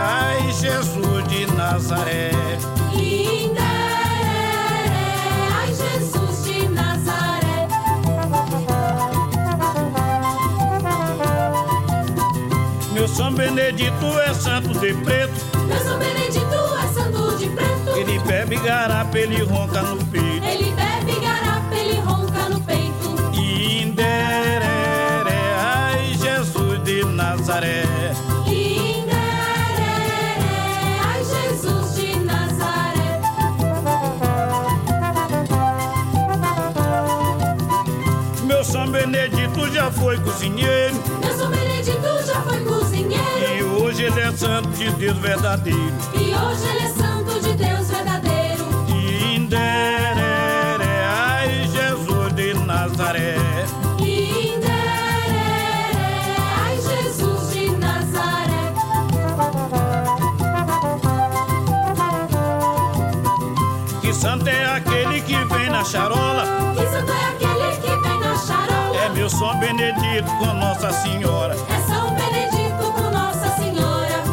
ai 0.04 0.52
Jesus 0.52 1.28
de 1.28 1.46
Nazaré. 1.54 2.32
Inderere, 2.92 3.56
ai 5.54 5.68
Jesus 5.68 6.44
de 6.46 6.68
Nazaré. 6.70 7.68
Meu 12.94 13.08
São 13.08 13.32
Benedito 13.32 14.20
é 14.26 14.34
santo 14.34 14.70
de 14.80 14.92
preto, 14.96 15.35
garapa, 18.66 19.18
ele 19.20 19.44
ronca 19.44 19.82
no 19.84 20.04
peito. 20.08 20.44
Ele 20.44 20.74
bebe 20.74 21.20
garapa, 21.22 21.76
ele 21.76 22.00
ronca 22.00 22.50
no 22.50 22.60
peito. 22.62 23.16
Inderere, 23.40 24.64
ai 25.60 26.16
Jesus 26.16 26.84
de 26.84 27.06
Nazaré. 27.06 27.84
Inderere, 28.48 29.06
ai 31.06 31.24
Jesus 31.24 31.96
de 31.96 32.20
Nazaré. 32.26 33.22
Meu 38.46 38.64
São 38.64 38.88
Benedito 38.88 39.72
já 39.72 39.92
foi 39.92 40.18
cozinheiro. 40.20 40.96
Meu 41.22 41.38
São 41.38 41.52
Benedito 41.52 42.26
já 42.26 42.42
foi 42.42 42.60
cozinheiro. 42.64 43.58
E 43.60 43.64
hoje 43.64 44.04
ele 44.06 44.22
é 44.22 44.32
santo 44.32 44.70
de 44.70 44.90
Deus 44.90 45.18
verdadeiro. 45.20 45.94
E 46.16 46.34
hoje 46.34 46.68
ele 46.68 46.80
é 46.80 46.88
santo 46.90 47.05
charola. 65.86 66.44
Que 66.76 66.88
santo 66.88 67.12
é 67.12 67.26
aquele 67.30 67.78
que 67.78 67.96
vem 68.08 68.20
na 68.20 68.36
charola. 68.36 68.98
É 68.98 69.10
meu 69.10 69.30
São 69.30 69.58
Benedito 69.60 70.30
com 70.40 70.54
Nossa 70.54 70.92
Senhora. 70.92 71.56
É 71.70 71.80
São 71.88 72.10
Benedito 72.16 72.92
com 72.94 73.12
Nossa 73.12 73.50
Senhora. 73.56 74.24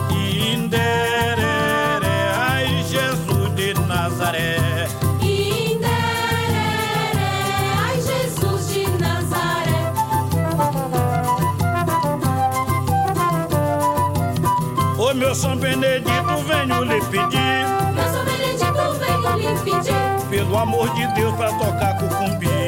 Inderere, 0.55 2.07
ai 2.38 2.85
Jesus 2.88 3.55
de 3.55 3.75
Nazaré. 3.87 4.88
Inderere, 5.21 5.93
ai 7.87 8.01
Jesus 8.01 8.69
de 8.69 8.88
Nazaré. 8.99 9.93
Ô 14.99 15.15
meu 15.15 15.35
São 15.35 15.57
Benedito, 15.57 16.37
venho 16.49 16.85
lhe 16.85 17.01
pedir. 17.07 17.82
Pelo 20.31 20.59
amor 20.59 20.88
de 20.95 21.07
Deus, 21.15 21.35
pra 21.37 21.49
tocar 21.53 21.99
cucumbi. 21.99 22.47
Pelo 22.47 22.62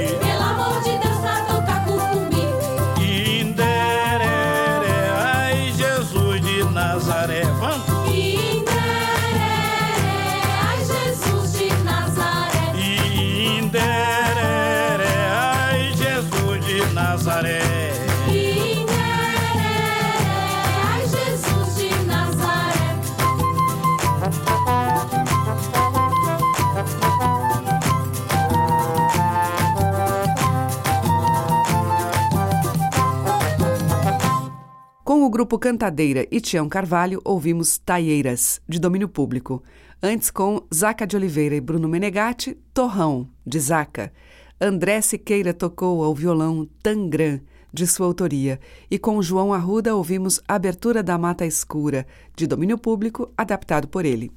grupo 35.34 35.58
Cantadeira 35.58 36.28
e 36.30 36.40
Tião 36.40 36.68
Carvalho, 36.68 37.20
ouvimos 37.24 37.76
Taieiras, 37.76 38.60
de 38.68 38.78
domínio 38.78 39.08
público. 39.08 39.64
Antes, 40.00 40.30
com 40.30 40.62
Zaca 40.72 41.04
de 41.04 41.16
Oliveira 41.16 41.56
e 41.56 41.60
Bruno 41.60 41.88
Menegatti, 41.88 42.56
Torrão, 42.72 43.26
de 43.44 43.58
Zaca. 43.58 44.12
André 44.60 45.00
Siqueira 45.00 45.52
tocou 45.52 46.04
ao 46.04 46.14
violão 46.14 46.68
Tangram, 46.80 47.40
de 47.72 47.84
sua 47.84 48.06
autoria. 48.06 48.60
E 48.88 48.96
com 48.96 49.20
João 49.20 49.52
Arruda, 49.52 49.96
ouvimos 49.96 50.40
Abertura 50.46 51.02
da 51.02 51.18
Mata 51.18 51.44
Escura, 51.44 52.06
de 52.36 52.46
domínio 52.46 52.78
público, 52.78 53.28
adaptado 53.36 53.88
por 53.88 54.04
ele. 54.04 54.30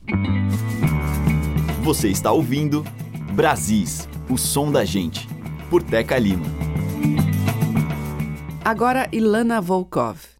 Você 1.84 2.08
está 2.08 2.32
ouvindo 2.32 2.84
Brasis, 3.36 4.10
o 4.28 4.36
som 4.36 4.72
da 4.72 4.84
gente, 4.84 5.30
por 5.70 5.84
Teca 5.84 6.18
Lima. 6.18 6.48
Agora, 8.66 9.08
Ilana 9.12 9.62
Volkov. 9.62 10.37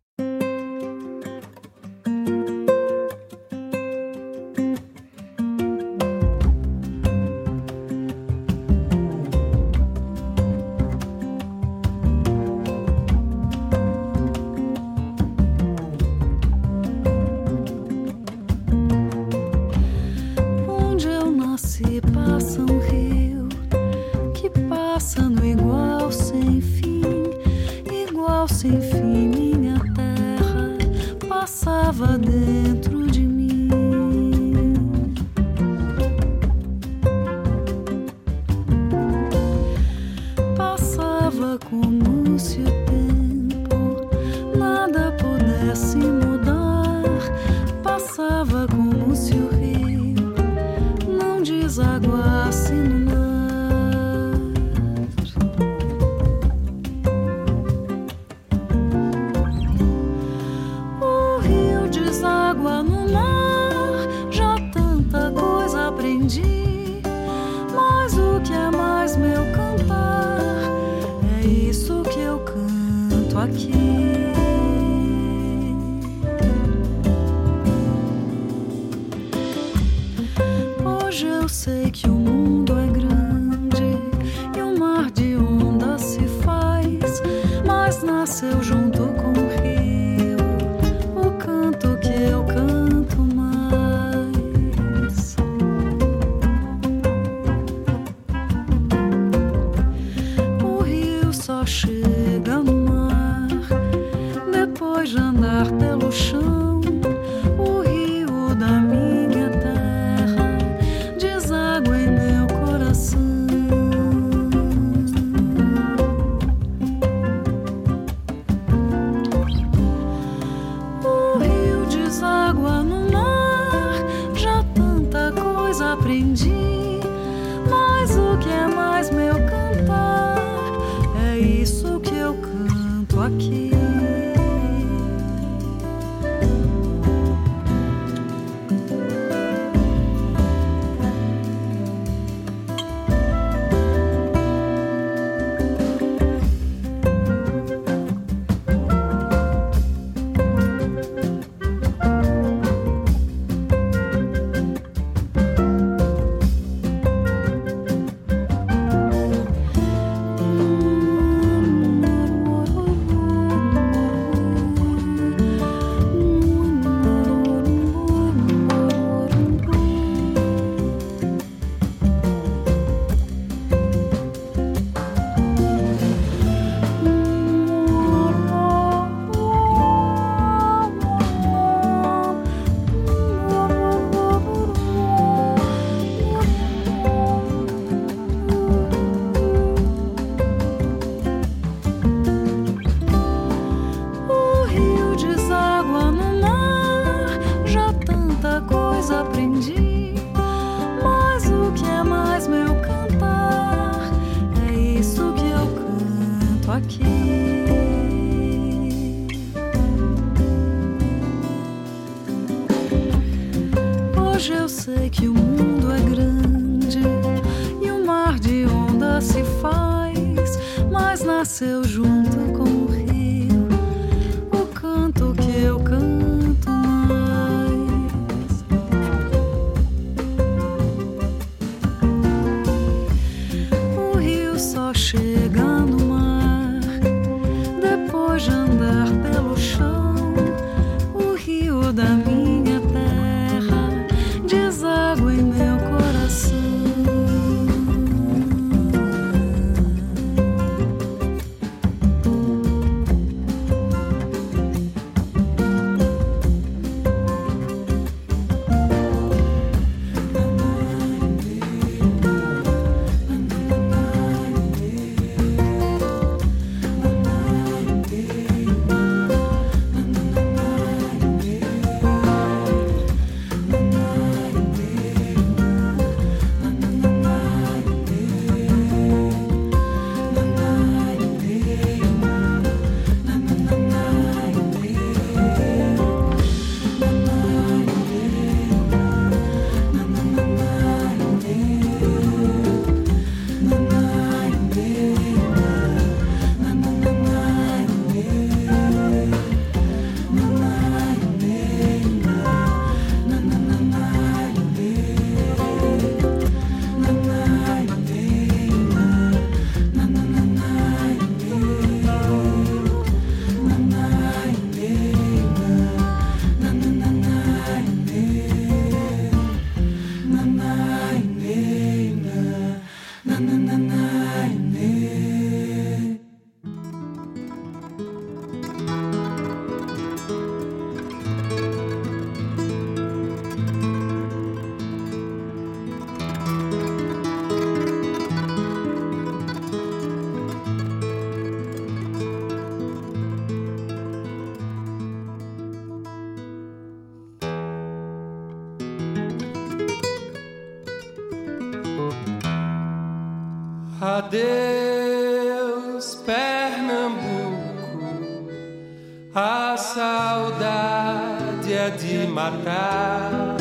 A 359.39 359.78
saudade 359.78 361.71
é 361.71 361.91
de 361.91 362.26
matar. 362.26 363.56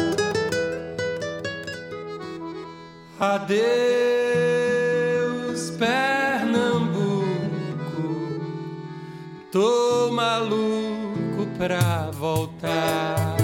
Adeus, 3.20 3.60
Pernambuco, 5.78 7.26
tô 9.52 10.10
maluco 10.12 11.46
pra 11.58 12.10
voltar. 12.10 13.36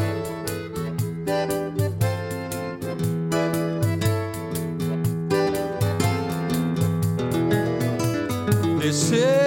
Descei 8.81 9.42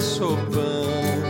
chopana 0.00 1.22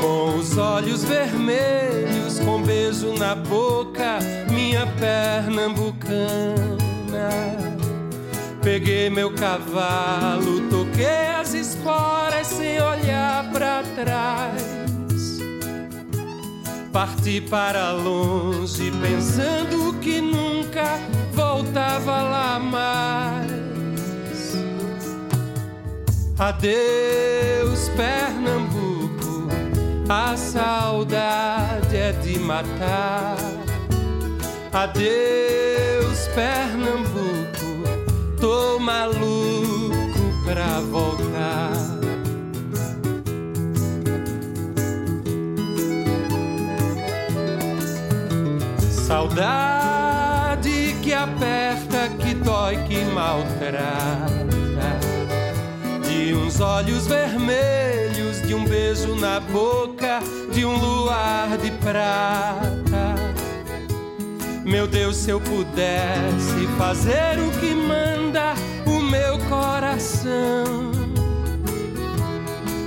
Com 0.00 0.38
os 0.38 0.56
olhos 0.56 1.04
vermelhos, 1.04 2.38
com 2.44 2.62
beijo 2.62 3.12
na 3.18 3.34
boca 3.34 4.18
Minha 4.50 4.86
pernambucana. 4.98 6.78
Peguei 8.62 9.08
meu 9.08 9.32
cavalo, 9.32 10.68
toquei 10.68 11.28
as 11.40 11.54
esporas 11.54 12.46
sem 12.48 12.80
olhar 12.80 13.50
pra 13.50 13.82
trás. 13.94 14.78
Parti 16.92 17.40
para 17.40 17.92
longe 17.92 18.90
pensando 19.00 19.94
que 20.00 20.20
nunca 20.20 20.98
voltava 21.32 22.22
lá 22.22 22.58
mais. 22.58 23.67
Adeus, 26.38 27.88
Pernambuco, 27.96 29.48
a 30.08 30.36
saudade 30.36 31.96
é 31.96 32.12
de 32.12 32.38
matar. 32.38 33.36
Adeus, 34.72 36.28
Pernambuco, 36.36 38.38
tô 38.40 38.78
maluco 38.78 40.44
pra 40.44 40.78
voltar. 40.78 41.72
Saudade 49.08 50.96
que 51.02 51.12
aperta, 51.12 52.08
que 52.20 52.34
dói, 52.34 52.76
que 52.84 53.04
maltrata. 53.06 54.37
De 56.28 56.34
uns 56.34 56.60
olhos 56.60 57.06
vermelhos, 57.06 58.42
de 58.46 58.54
um 58.54 58.62
beijo 58.62 59.16
na 59.16 59.40
boca, 59.40 60.20
de 60.52 60.62
um 60.62 60.76
luar 60.76 61.56
de 61.56 61.70
prata. 61.70 63.14
Meu 64.62 64.86
Deus, 64.86 65.16
se 65.16 65.30
eu 65.30 65.40
pudesse 65.40 66.66
fazer 66.76 67.38
o 67.38 67.50
que 67.58 67.74
manda 67.74 68.52
o 68.84 69.00
meu 69.00 69.38
coração. 69.48 70.92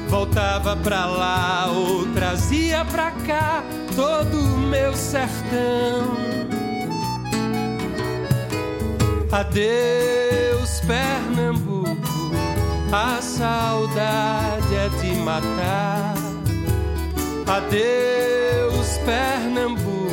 Voltava 0.07 0.75
pra 0.75 1.07
lá 1.07 1.71
ou 1.73 2.05
trazia 2.13 2.85
pra 2.85 3.09
cá 3.09 3.63
todo 3.95 4.37
o 4.37 4.57
meu 4.59 4.93
sertão. 4.93 6.15
Adeus, 9.31 10.79
Pernambuco, 10.81 11.80
a 12.91 13.21
saudade 13.21 14.75
é 14.75 14.89
de 15.01 15.15
matar. 15.15 16.13
Adeus, 17.47 18.97
Pernambuco, 19.05 20.11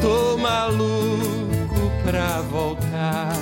tô 0.00 0.36
maluco 0.38 1.90
pra 2.04 2.40
voltar. 2.42 3.32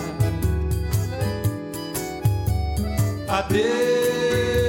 Adeus, 3.29 4.62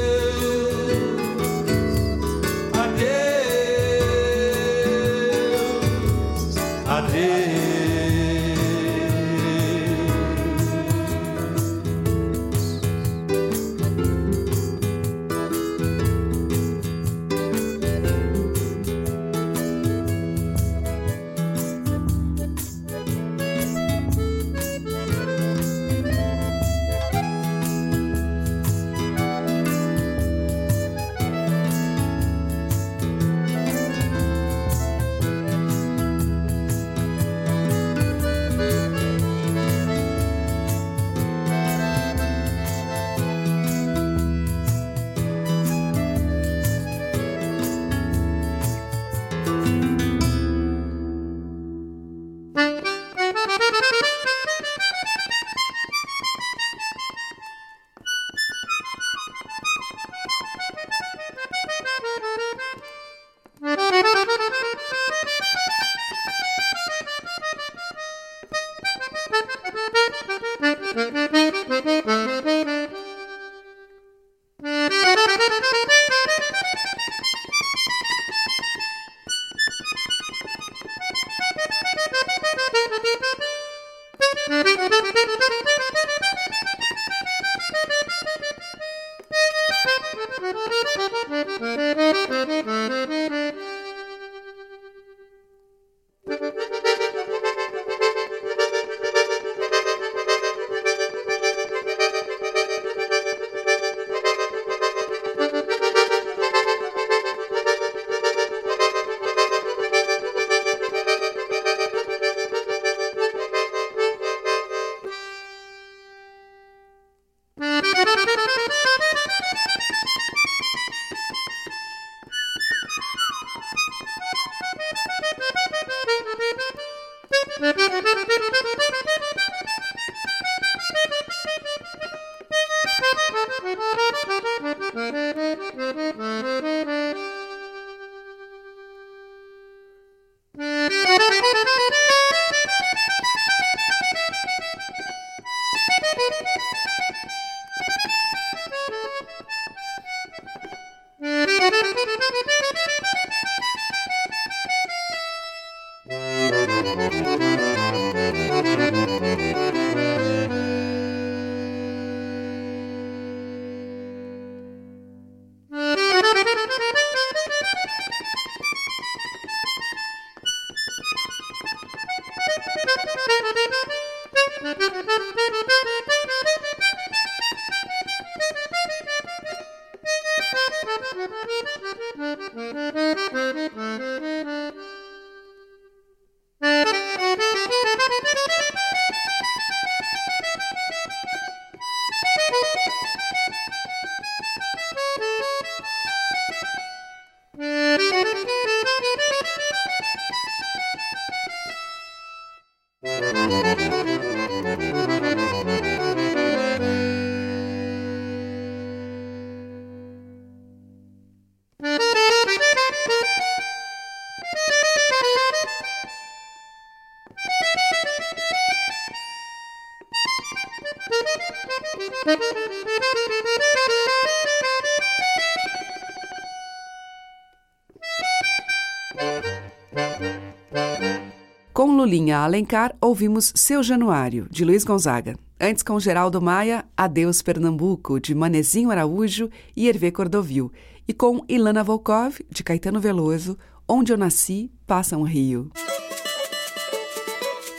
Com 232.24 232.28
Lulinha 232.28 232.39
Alencar, 232.39 232.95
ouvimos 233.01 233.51
Seu 233.53 233.84
Januário, 233.84 234.47
de 234.49 234.63
Luiz 234.63 234.86
Gonzaga. 234.86 235.36
Antes, 235.59 235.84
com 235.84 235.99
Geraldo 235.99 236.41
Maia, 236.41 236.86
Adeus 236.95 237.41
Pernambuco, 237.41 238.17
de 238.17 238.34
Manezinho 238.34 238.91
Araújo 238.91 239.49
e 239.76 239.89
Hervé 239.89 240.09
Cordovil. 240.09 240.71
E 241.05 241.13
com 241.13 241.43
Ilana 241.49 241.84
Volkov, 241.84 242.38
de 242.49 242.63
Caetano 242.63 243.01
Veloso, 243.01 243.57
Onde 243.86 244.13
Eu 244.13 244.17
Nasci, 244.17 244.71
Passa 244.88 245.17
um 245.17 245.24
Rio. 245.24 245.69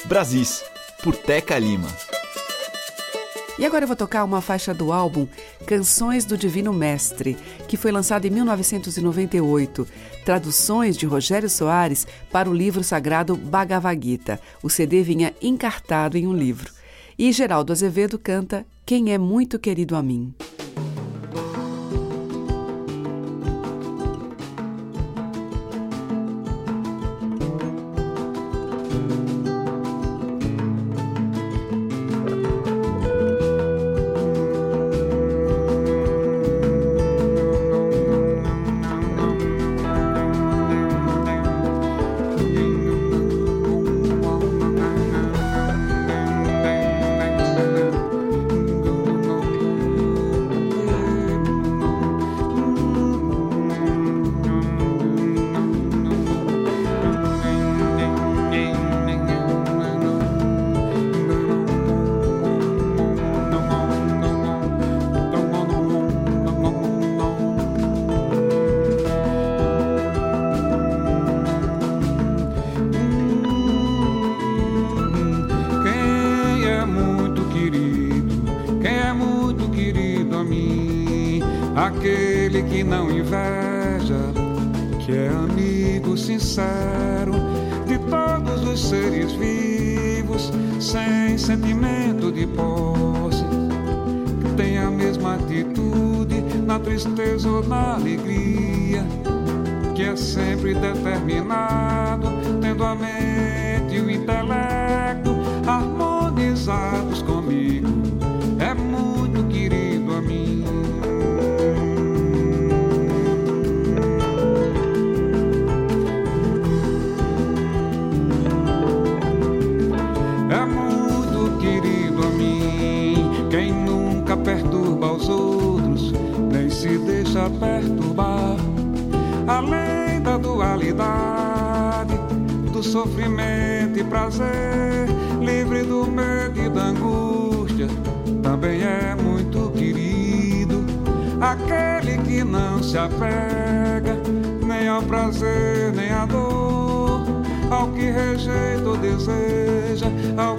Brasis, 0.05 0.63
por 1.03 1.17
Teca 1.17 1.59
Lima. 1.59 1.89
E 3.59 3.65
agora 3.65 3.85
eu 3.85 3.89
vou 3.89 3.97
tocar 3.97 4.25
uma 4.25 4.43
faixa 4.43 4.75
do 4.75 4.93
álbum 4.93 5.27
Canções 5.65 6.25
do 6.25 6.37
Divino 6.37 6.73
Mestre, 6.73 7.37
que 7.67 7.77
foi 7.77 7.91
lançado 7.91 8.27
em 8.27 8.31
1998. 8.31 9.89
Traduções 10.25 10.97
de 10.97 11.07
Rogério 11.07 11.49
Soares 11.49 12.07
para 12.31 12.51
o 12.51 12.55
livro 12.55 12.85
sagrado 12.85 13.35
Bhagavad 13.35 14.01
Gita. 14.03 14.39
O 14.63 14.69
CD 14.69 15.03
vinha 15.03 15.35
encartado 15.41 16.19
em 16.19 16.27
um 16.27 16.35
livro. 16.35 16.71
E 17.19 17.33
Geraldo 17.33 17.73
Azevedo 17.73 18.19
canta 18.19 18.67
Quem 18.85 19.13
é 19.13 19.19
Muito 19.19 19.59
Querido 19.59 19.97
a 19.97 20.03
Mim. 20.03 20.35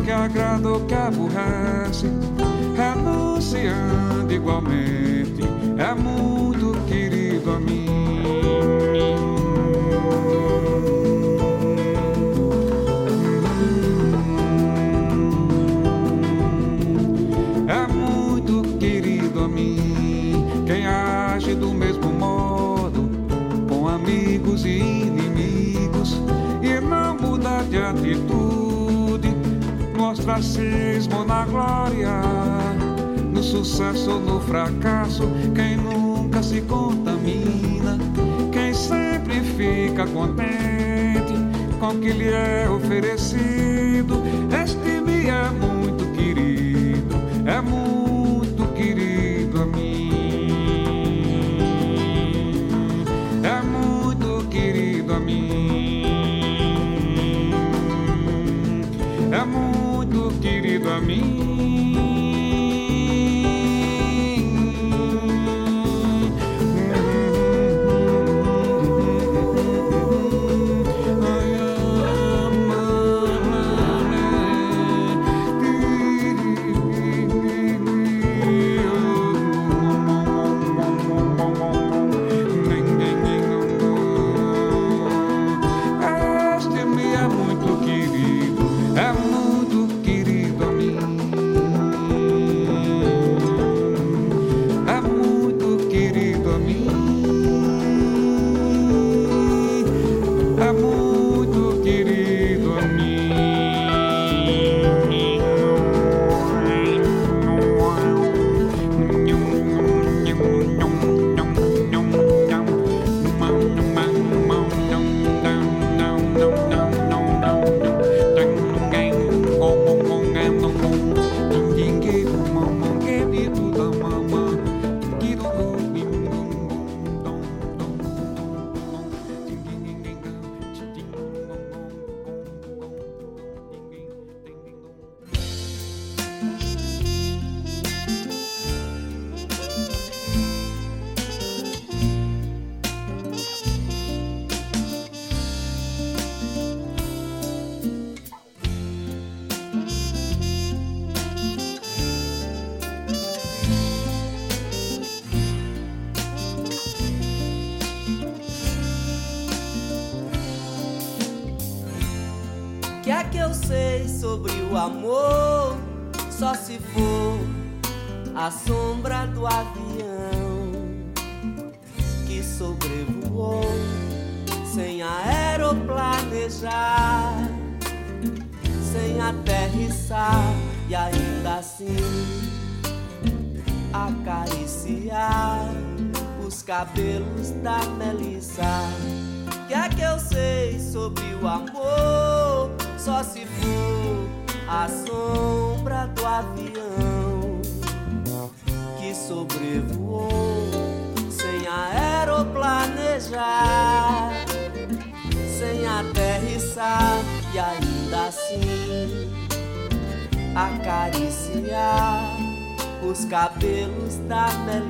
Que 0.06 0.12
agrada 0.12 0.70
ou 0.70 0.86
que 0.86 0.94
aborrece, 0.94 2.06
renunciando 2.78 4.32
igualmente, 4.32 5.42
é 5.80 5.96
muito 5.96 6.80
querido 6.88 7.52
a 7.52 7.60
mim. 7.60 8.15
Ostracismo, 30.26 31.24
na 31.24 31.46
glória, 31.46 32.20
no 33.32 33.44
sucesso 33.44 34.20
no 34.20 34.40
fracasso. 34.42 35.30
Quem 35.54 35.78
nunca 35.78 36.42
se 36.42 36.62
contamina, 36.62 38.00
quem 38.52 38.74
sempre 38.74 39.40
fica 39.42 40.08
contente 40.08 41.34
com 41.80 41.90
o 41.90 42.00
que 42.00 42.12
lhe 42.12 42.30
é 42.30 42.68
oferecido. 42.68 44.25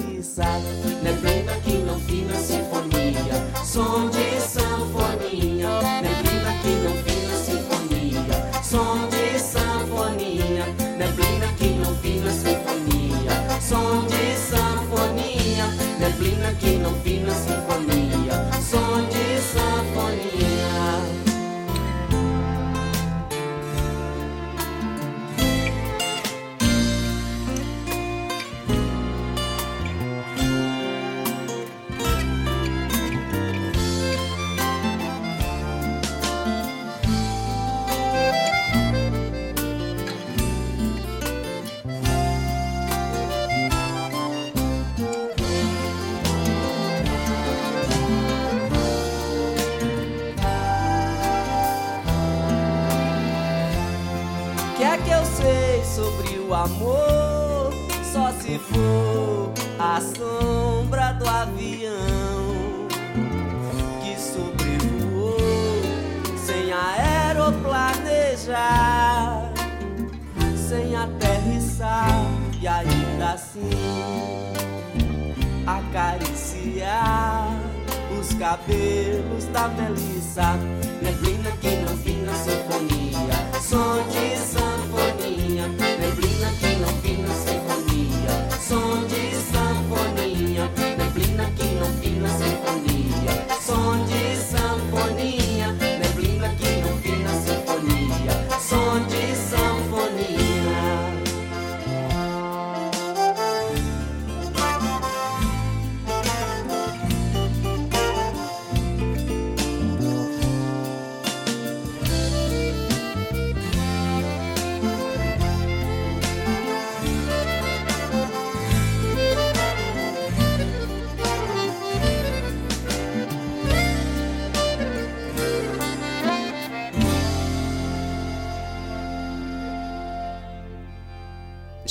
harmonizar. 0.05 0.61
É 1.03 1.11
Na 1.11 1.61
que 1.61 1.77
não 1.79 1.99
fina 1.99 2.35
sinfonia, 2.35 3.63
som 3.63 4.09
de 4.09 4.39
sanfonia. 4.39 5.34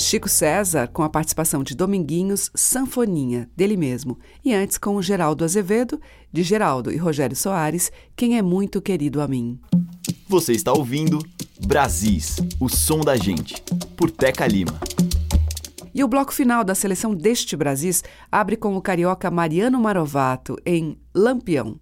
Chico 0.05 0.29
César, 0.29 0.87
com 0.89 1.01
a 1.01 1.09
participação 1.09 1.63
de 1.63 1.75
Dominguinhos, 1.75 2.51
Sanfoninha, 2.53 3.49
dele 3.57 3.75
mesmo, 3.75 4.19
e 4.43 4.53
antes 4.53 4.77
com 4.77 5.01
Geraldo 5.01 5.43
Azevedo, 5.43 5.99
de 6.31 6.43
Geraldo 6.43 6.91
e 6.91 6.95
Rogério 6.95 7.35
Soares, 7.35 7.91
Quem 8.15 8.37
é 8.37 8.41
Muito 8.43 8.79
Querido 8.83 9.19
a 9.19 9.27
Mim. 9.27 9.59
Você 10.29 10.53
está 10.53 10.71
ouvindo 10.71 11.17
Brasis, 11.65 12.35
o 12.59 12.69
som 12.69 12.99
da 12.99 13.17
gente, 13.17 13.59
por 13.97 14.11
Teca 14.11 14.45
Lima. 14.45 14.79
E 15.91 16.03
o 16.03 16.07
bloco 16.07 16.31
final 16.31 16.63
da 16.63 16.75
seleção 16.75 17.15
deste 17.15 17.57
Brasis 17.57 18.03
abre 18.31 18.55
com 18.55 18.77
o 18.77 18.81
carioca 18.83 19.31
Mariano 19.31 19.79
Marovato 19.79 20.55
em 20.63 20.99
Lampião. 21.15 21.79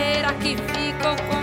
madeira 0.00 0.32
que 0.34 0.56
ficou 0.56 1.14
com 1.28 1.39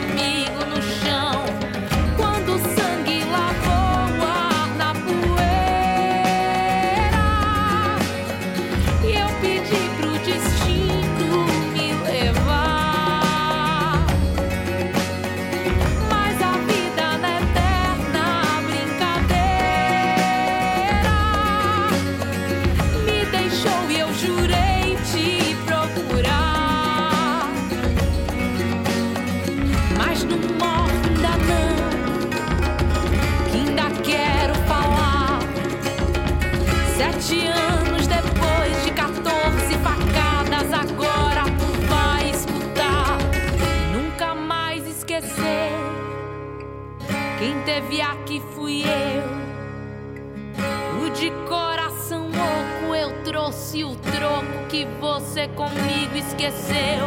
você 55.38 55.47
comigo 55.49 56.17
esqueceu. 56.17 57.05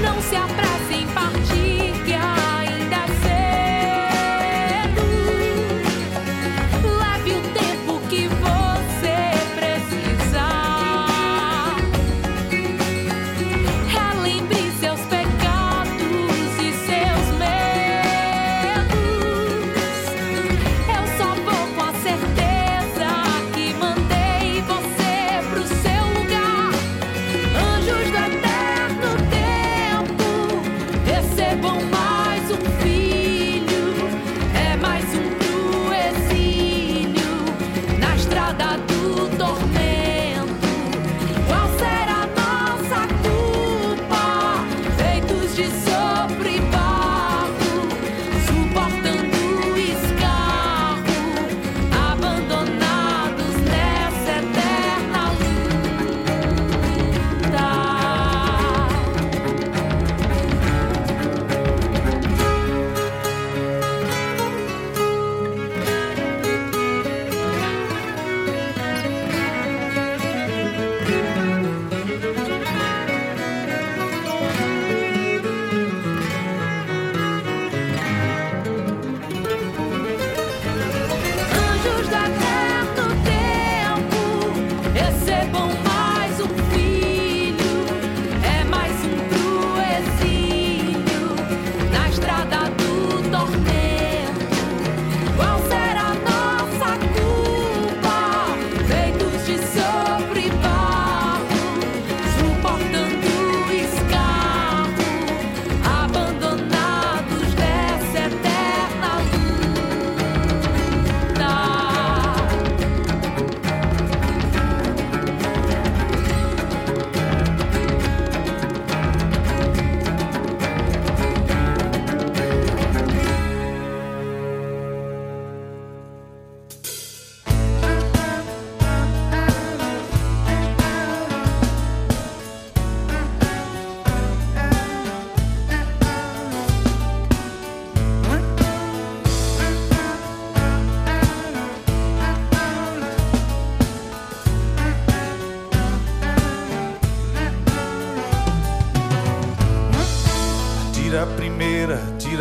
Não 0.00 0.22
se 0.22 0.36
apresse 0.36 0.94
em 0.94 1.08
partir, 1.08 1.77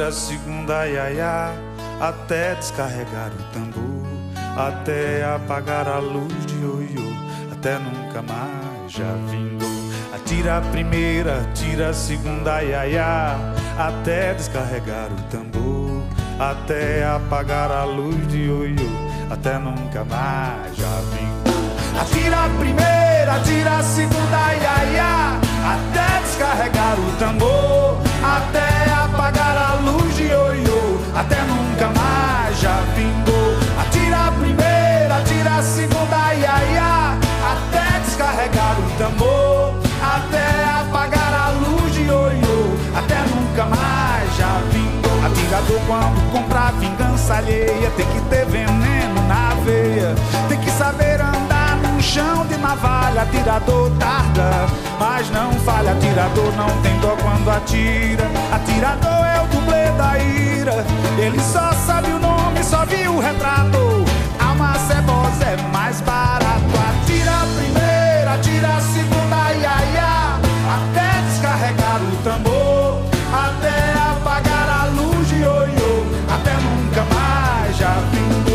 tira 0.08 0.10
a 0.10 0.12
segunda, 0.12 0.88
iaiá, 0.88 1.54
até 2.00 2.56
descarregar 2.56 3.32
o 3.32 3.44
tambor, 3.54 4.08
até 4.56 5.26
apagar 5.26 5.88
a 5.88 6.00
luz 6.00 6.46
de 6.46 6.56
ioiô, 6.56 7.12
até 7.52 7.78
nunca 7.78 8.22
mais 8.22 8.92
já 8.92 9.14
vingou. 9.30 9.68
Atira 10.14 10.60
a 10.60 10.62
primeira, 10.62 11.50
tira 11.54 11.90
a 11.90 11.94
segunda, 11.94 12.62
iaiá, 12.62 13.36
até 13.78 14.34
descarregar 14.34 15.10
o 15.12 15.22
tambor, 15.30 16.04
até 16.40 17.06
apagar 17.06 17.72
a 17.72 17.84
luz 17.84 18.28
de 18.28 18.46
ioiô, 18.46 18.90
até 19.30 19.58
nunca 19.58 20.06
mais 20.06 20.76
já 20.78 21.02
vingou. 21.12 22.02
Atira 22.02 22.46
a 22.46 22.50
primeira, 22.58 23.36
atira 23.36 23.78
a 23.78 23.84
segunda, 23.84 24.54
iaiá, 24.54 25.40
até 25.66 26.22
descarregar 26.22 26.98
o 26.98 27.12
tambor, 27.18 27.98
até 28.24 28.97
apagar 29.28 29.58
a 29.58 29.74
luz 29.82 30.16
de 30.16 30.24
ioiô, 30.24 31.00
até 31.14 31.36
nunca 31.42 31.88
mais 32.00 32.60
já 32.62 32.80
vingou. 32.96 33.58
Atira 33.82 34.28
a 34.28 34.32
primeira, 34.32 35.18
atira 35.18 35.56
a 35.58 35.62
segunda, 35.62 36.34
iaiá, 36.34 37.18
até 37.52 38.00
descarregar 38.00 38.78
o 38.80 38.98
tambor, 38.98 39.76
até 40.02 40.64
apagar 40.80 41.34
a 41.34 41.50
luz 41.50 41.94
de 41.94 42.04
ioiô, 42.04 42.78
até 42.96 43.18
nunca 43.36 43.66
mais 43.66 44.38
já 44.38 44.62
vingou. 44.72 45.26
Atirador 45.26 45.82
quando 45.88 46.32
comprar 46.32 46.72
vingança 46.74 47.36
alheia, 47.36 47.92
tem 47.98 48.06
que 48.06 48.22
ter 48.30 48.46
veneno 48.46 49.28
na 49.28 49.56
veia, 49.66 50.16
tem 50.48 50.58
que 50.60 50.72
saber 50.72 51.20
andar 51.20 51.76
num 51.84 52.00
chão 52.02 52.46
de 52.46 52.56
navalha, 52.58 53.24
atirador 53.24 53.92
tarda, 54.00 54.68
mas 55.00 55.30
não 55.30 55.52
falha, 55.54 55.92
atirador 55.92 56.52
não 56.56 56.82
tem 56.82 56.98
dó 57.00 57.16
quando 57.22 57.50
atira, 57.50 58.26
atirador 58.52 59.26
é 59.26 59.42
o 59.42 59.48
dublê 59.48 59.92
da 59.98 60.18
ira, 60.18 60.86
ele 61.18 61.40
só 61.40 61.72
sabe 61.86 62.12
o 62.12 62.20
nome, 62.20 62.64
só 62.64 62.86
viu 62.86 63.14
o 63.14 63.20
retrato, 63.20 64.06
alma 64.40 64.74
cebosa 64.88 65.46
é 65.46 65.58
mais 65.72 66.02
barato, 66.02 66.74
atira 66.90 67.32
a 67.32 67.46
primeira, 67.58 68.34
atira 68.34 68.68
a 68.76 68.82
segunda, 68.82 69.52
iaiá, 69.54 70.40
até 70.76 71.22
descarregar 71.30 72.02
o 72.02 72.16
tambor, 72.24 73.02
até 73.32 73.94
apagar 74.12 74.70
a 74.82 74.86
luz 74.86 75.28
de 75.30 75.36
ioiô, 75.42 76.06
até 76.34 76.54
nunca 76.54 77.06
mais 77.14 77.78
já 77.78 77.94
vingou, 78.12 78.47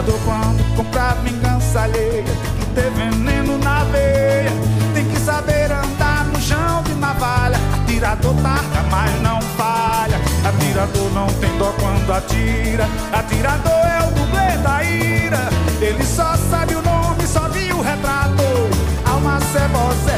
Atirador 0.00 0.20
quando 0.24 0.76
comprar 0.76 1.14
vingança 1.16 1.80
alheia, 1.82 2.24
tem 2.24 2.34
que 2.58 2.66
ter 2.74 2.90
veneno 2.92 3.58
na 3.58 3.84
veia, 3.84 4.50
tem 4.94 5.04
que 5.04 5.20
saber 5.20 5.70
andar 5.70 6.24
no 6.24 6.40
chão 6.40 6.82
de 6.84 6.94
navalha. 6.94 7.58
Atirador 7.74 8.34
tarda, 8.36 8.82
mas 8.90 9.20
não 9.20 9.42
falha. 9.58 10.16
Atirador 10.42 11.10
não 11.12 11.26
tem 11.34 11.54
dó 11.58 11.74
quando 11.78 12.10
atira. 12.14 12.88
Atirador 13.12 13.72
é 13.72 14.08
o 14.08 14.10
dublê 14.12 14.56
da 14.62 14.82
ira. 14.82 15.50
Ele 15.82 16.02
só 16.02 16.34
sabe 16.48 16.76
o 16.76 16.82
nome, 16.82 17.26
só 17.26 17.46
viu 17.50 17.76
o 17.76 17.82
retrato. 17.82 18.42
Alma 19.04 19.38
cebosa 19.52 20.09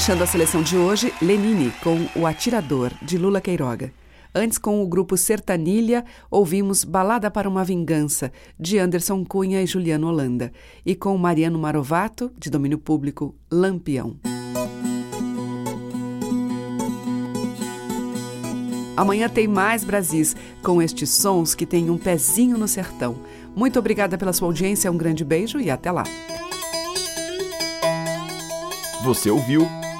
Fechando 0.00 0.24
a 0.24 0.26
seleção 0.26 0.62
de 0.62 0.78
hoje, 0.78 1.12
Lenine 1.20 1.70
com 1.82 2.08
O 2.18 2.26
Atirador, 2.26 2.90
de 3.02 3.18
Lula 3.18 3.38
Queiroga. 3.38 3.92
Antes, 4.34 4.56
com 4.56 4.82
o 4.82 4.88
grupo 4.88 5.14
Sertanilha, 5.14 6.06
ouvimos 6.30 6.84
Balada 6.84 7.30
para 7.30 7.46
uma 7.46 7.62
Vingança, 7.62 8.32
de 8.58 8.78
Anderson 8.78 9.22
Cunha 9.26 9.62
e 9.62 9.66
Juliano 9.66 10.08
Holanda. 10.08 10.52
E 10.86 10.94
com 10.94 11.18
Mariano 11.18 11.58
Marovato, 11.58 12.32
de 12.38 12.48
domínio 12.48 12.78
público, 12.78 13.34
Lampião. 13.52 14.16
Amanhã 18.96 19.28
tem 19.28 19.46
mais 19.46 19.84
Brasis, 19.84 20.34
com 20.62 20.80
estes 20.80 21.10
sons 21.10 21.54
que 21.54 21.66
têm 21.66 21.90
um 21.90 21.98
pezinho 21.98 22.56
no 22.56 22.66
sertão. 22.66 23.18
Muito 23.54 23.78
obrigada 23.78 24.16
pela 24.16 24.32
sua 24.32 24.48
audiência, 24.48 24.90
um 24.90 24.96
grande 24.96 25.26
beijo 25.26 25.60
e 25.60 25.70
até 25.70 25.92
lá. 25.92 26.04
Você 29.04 29.30
ouviu 29.30 29.68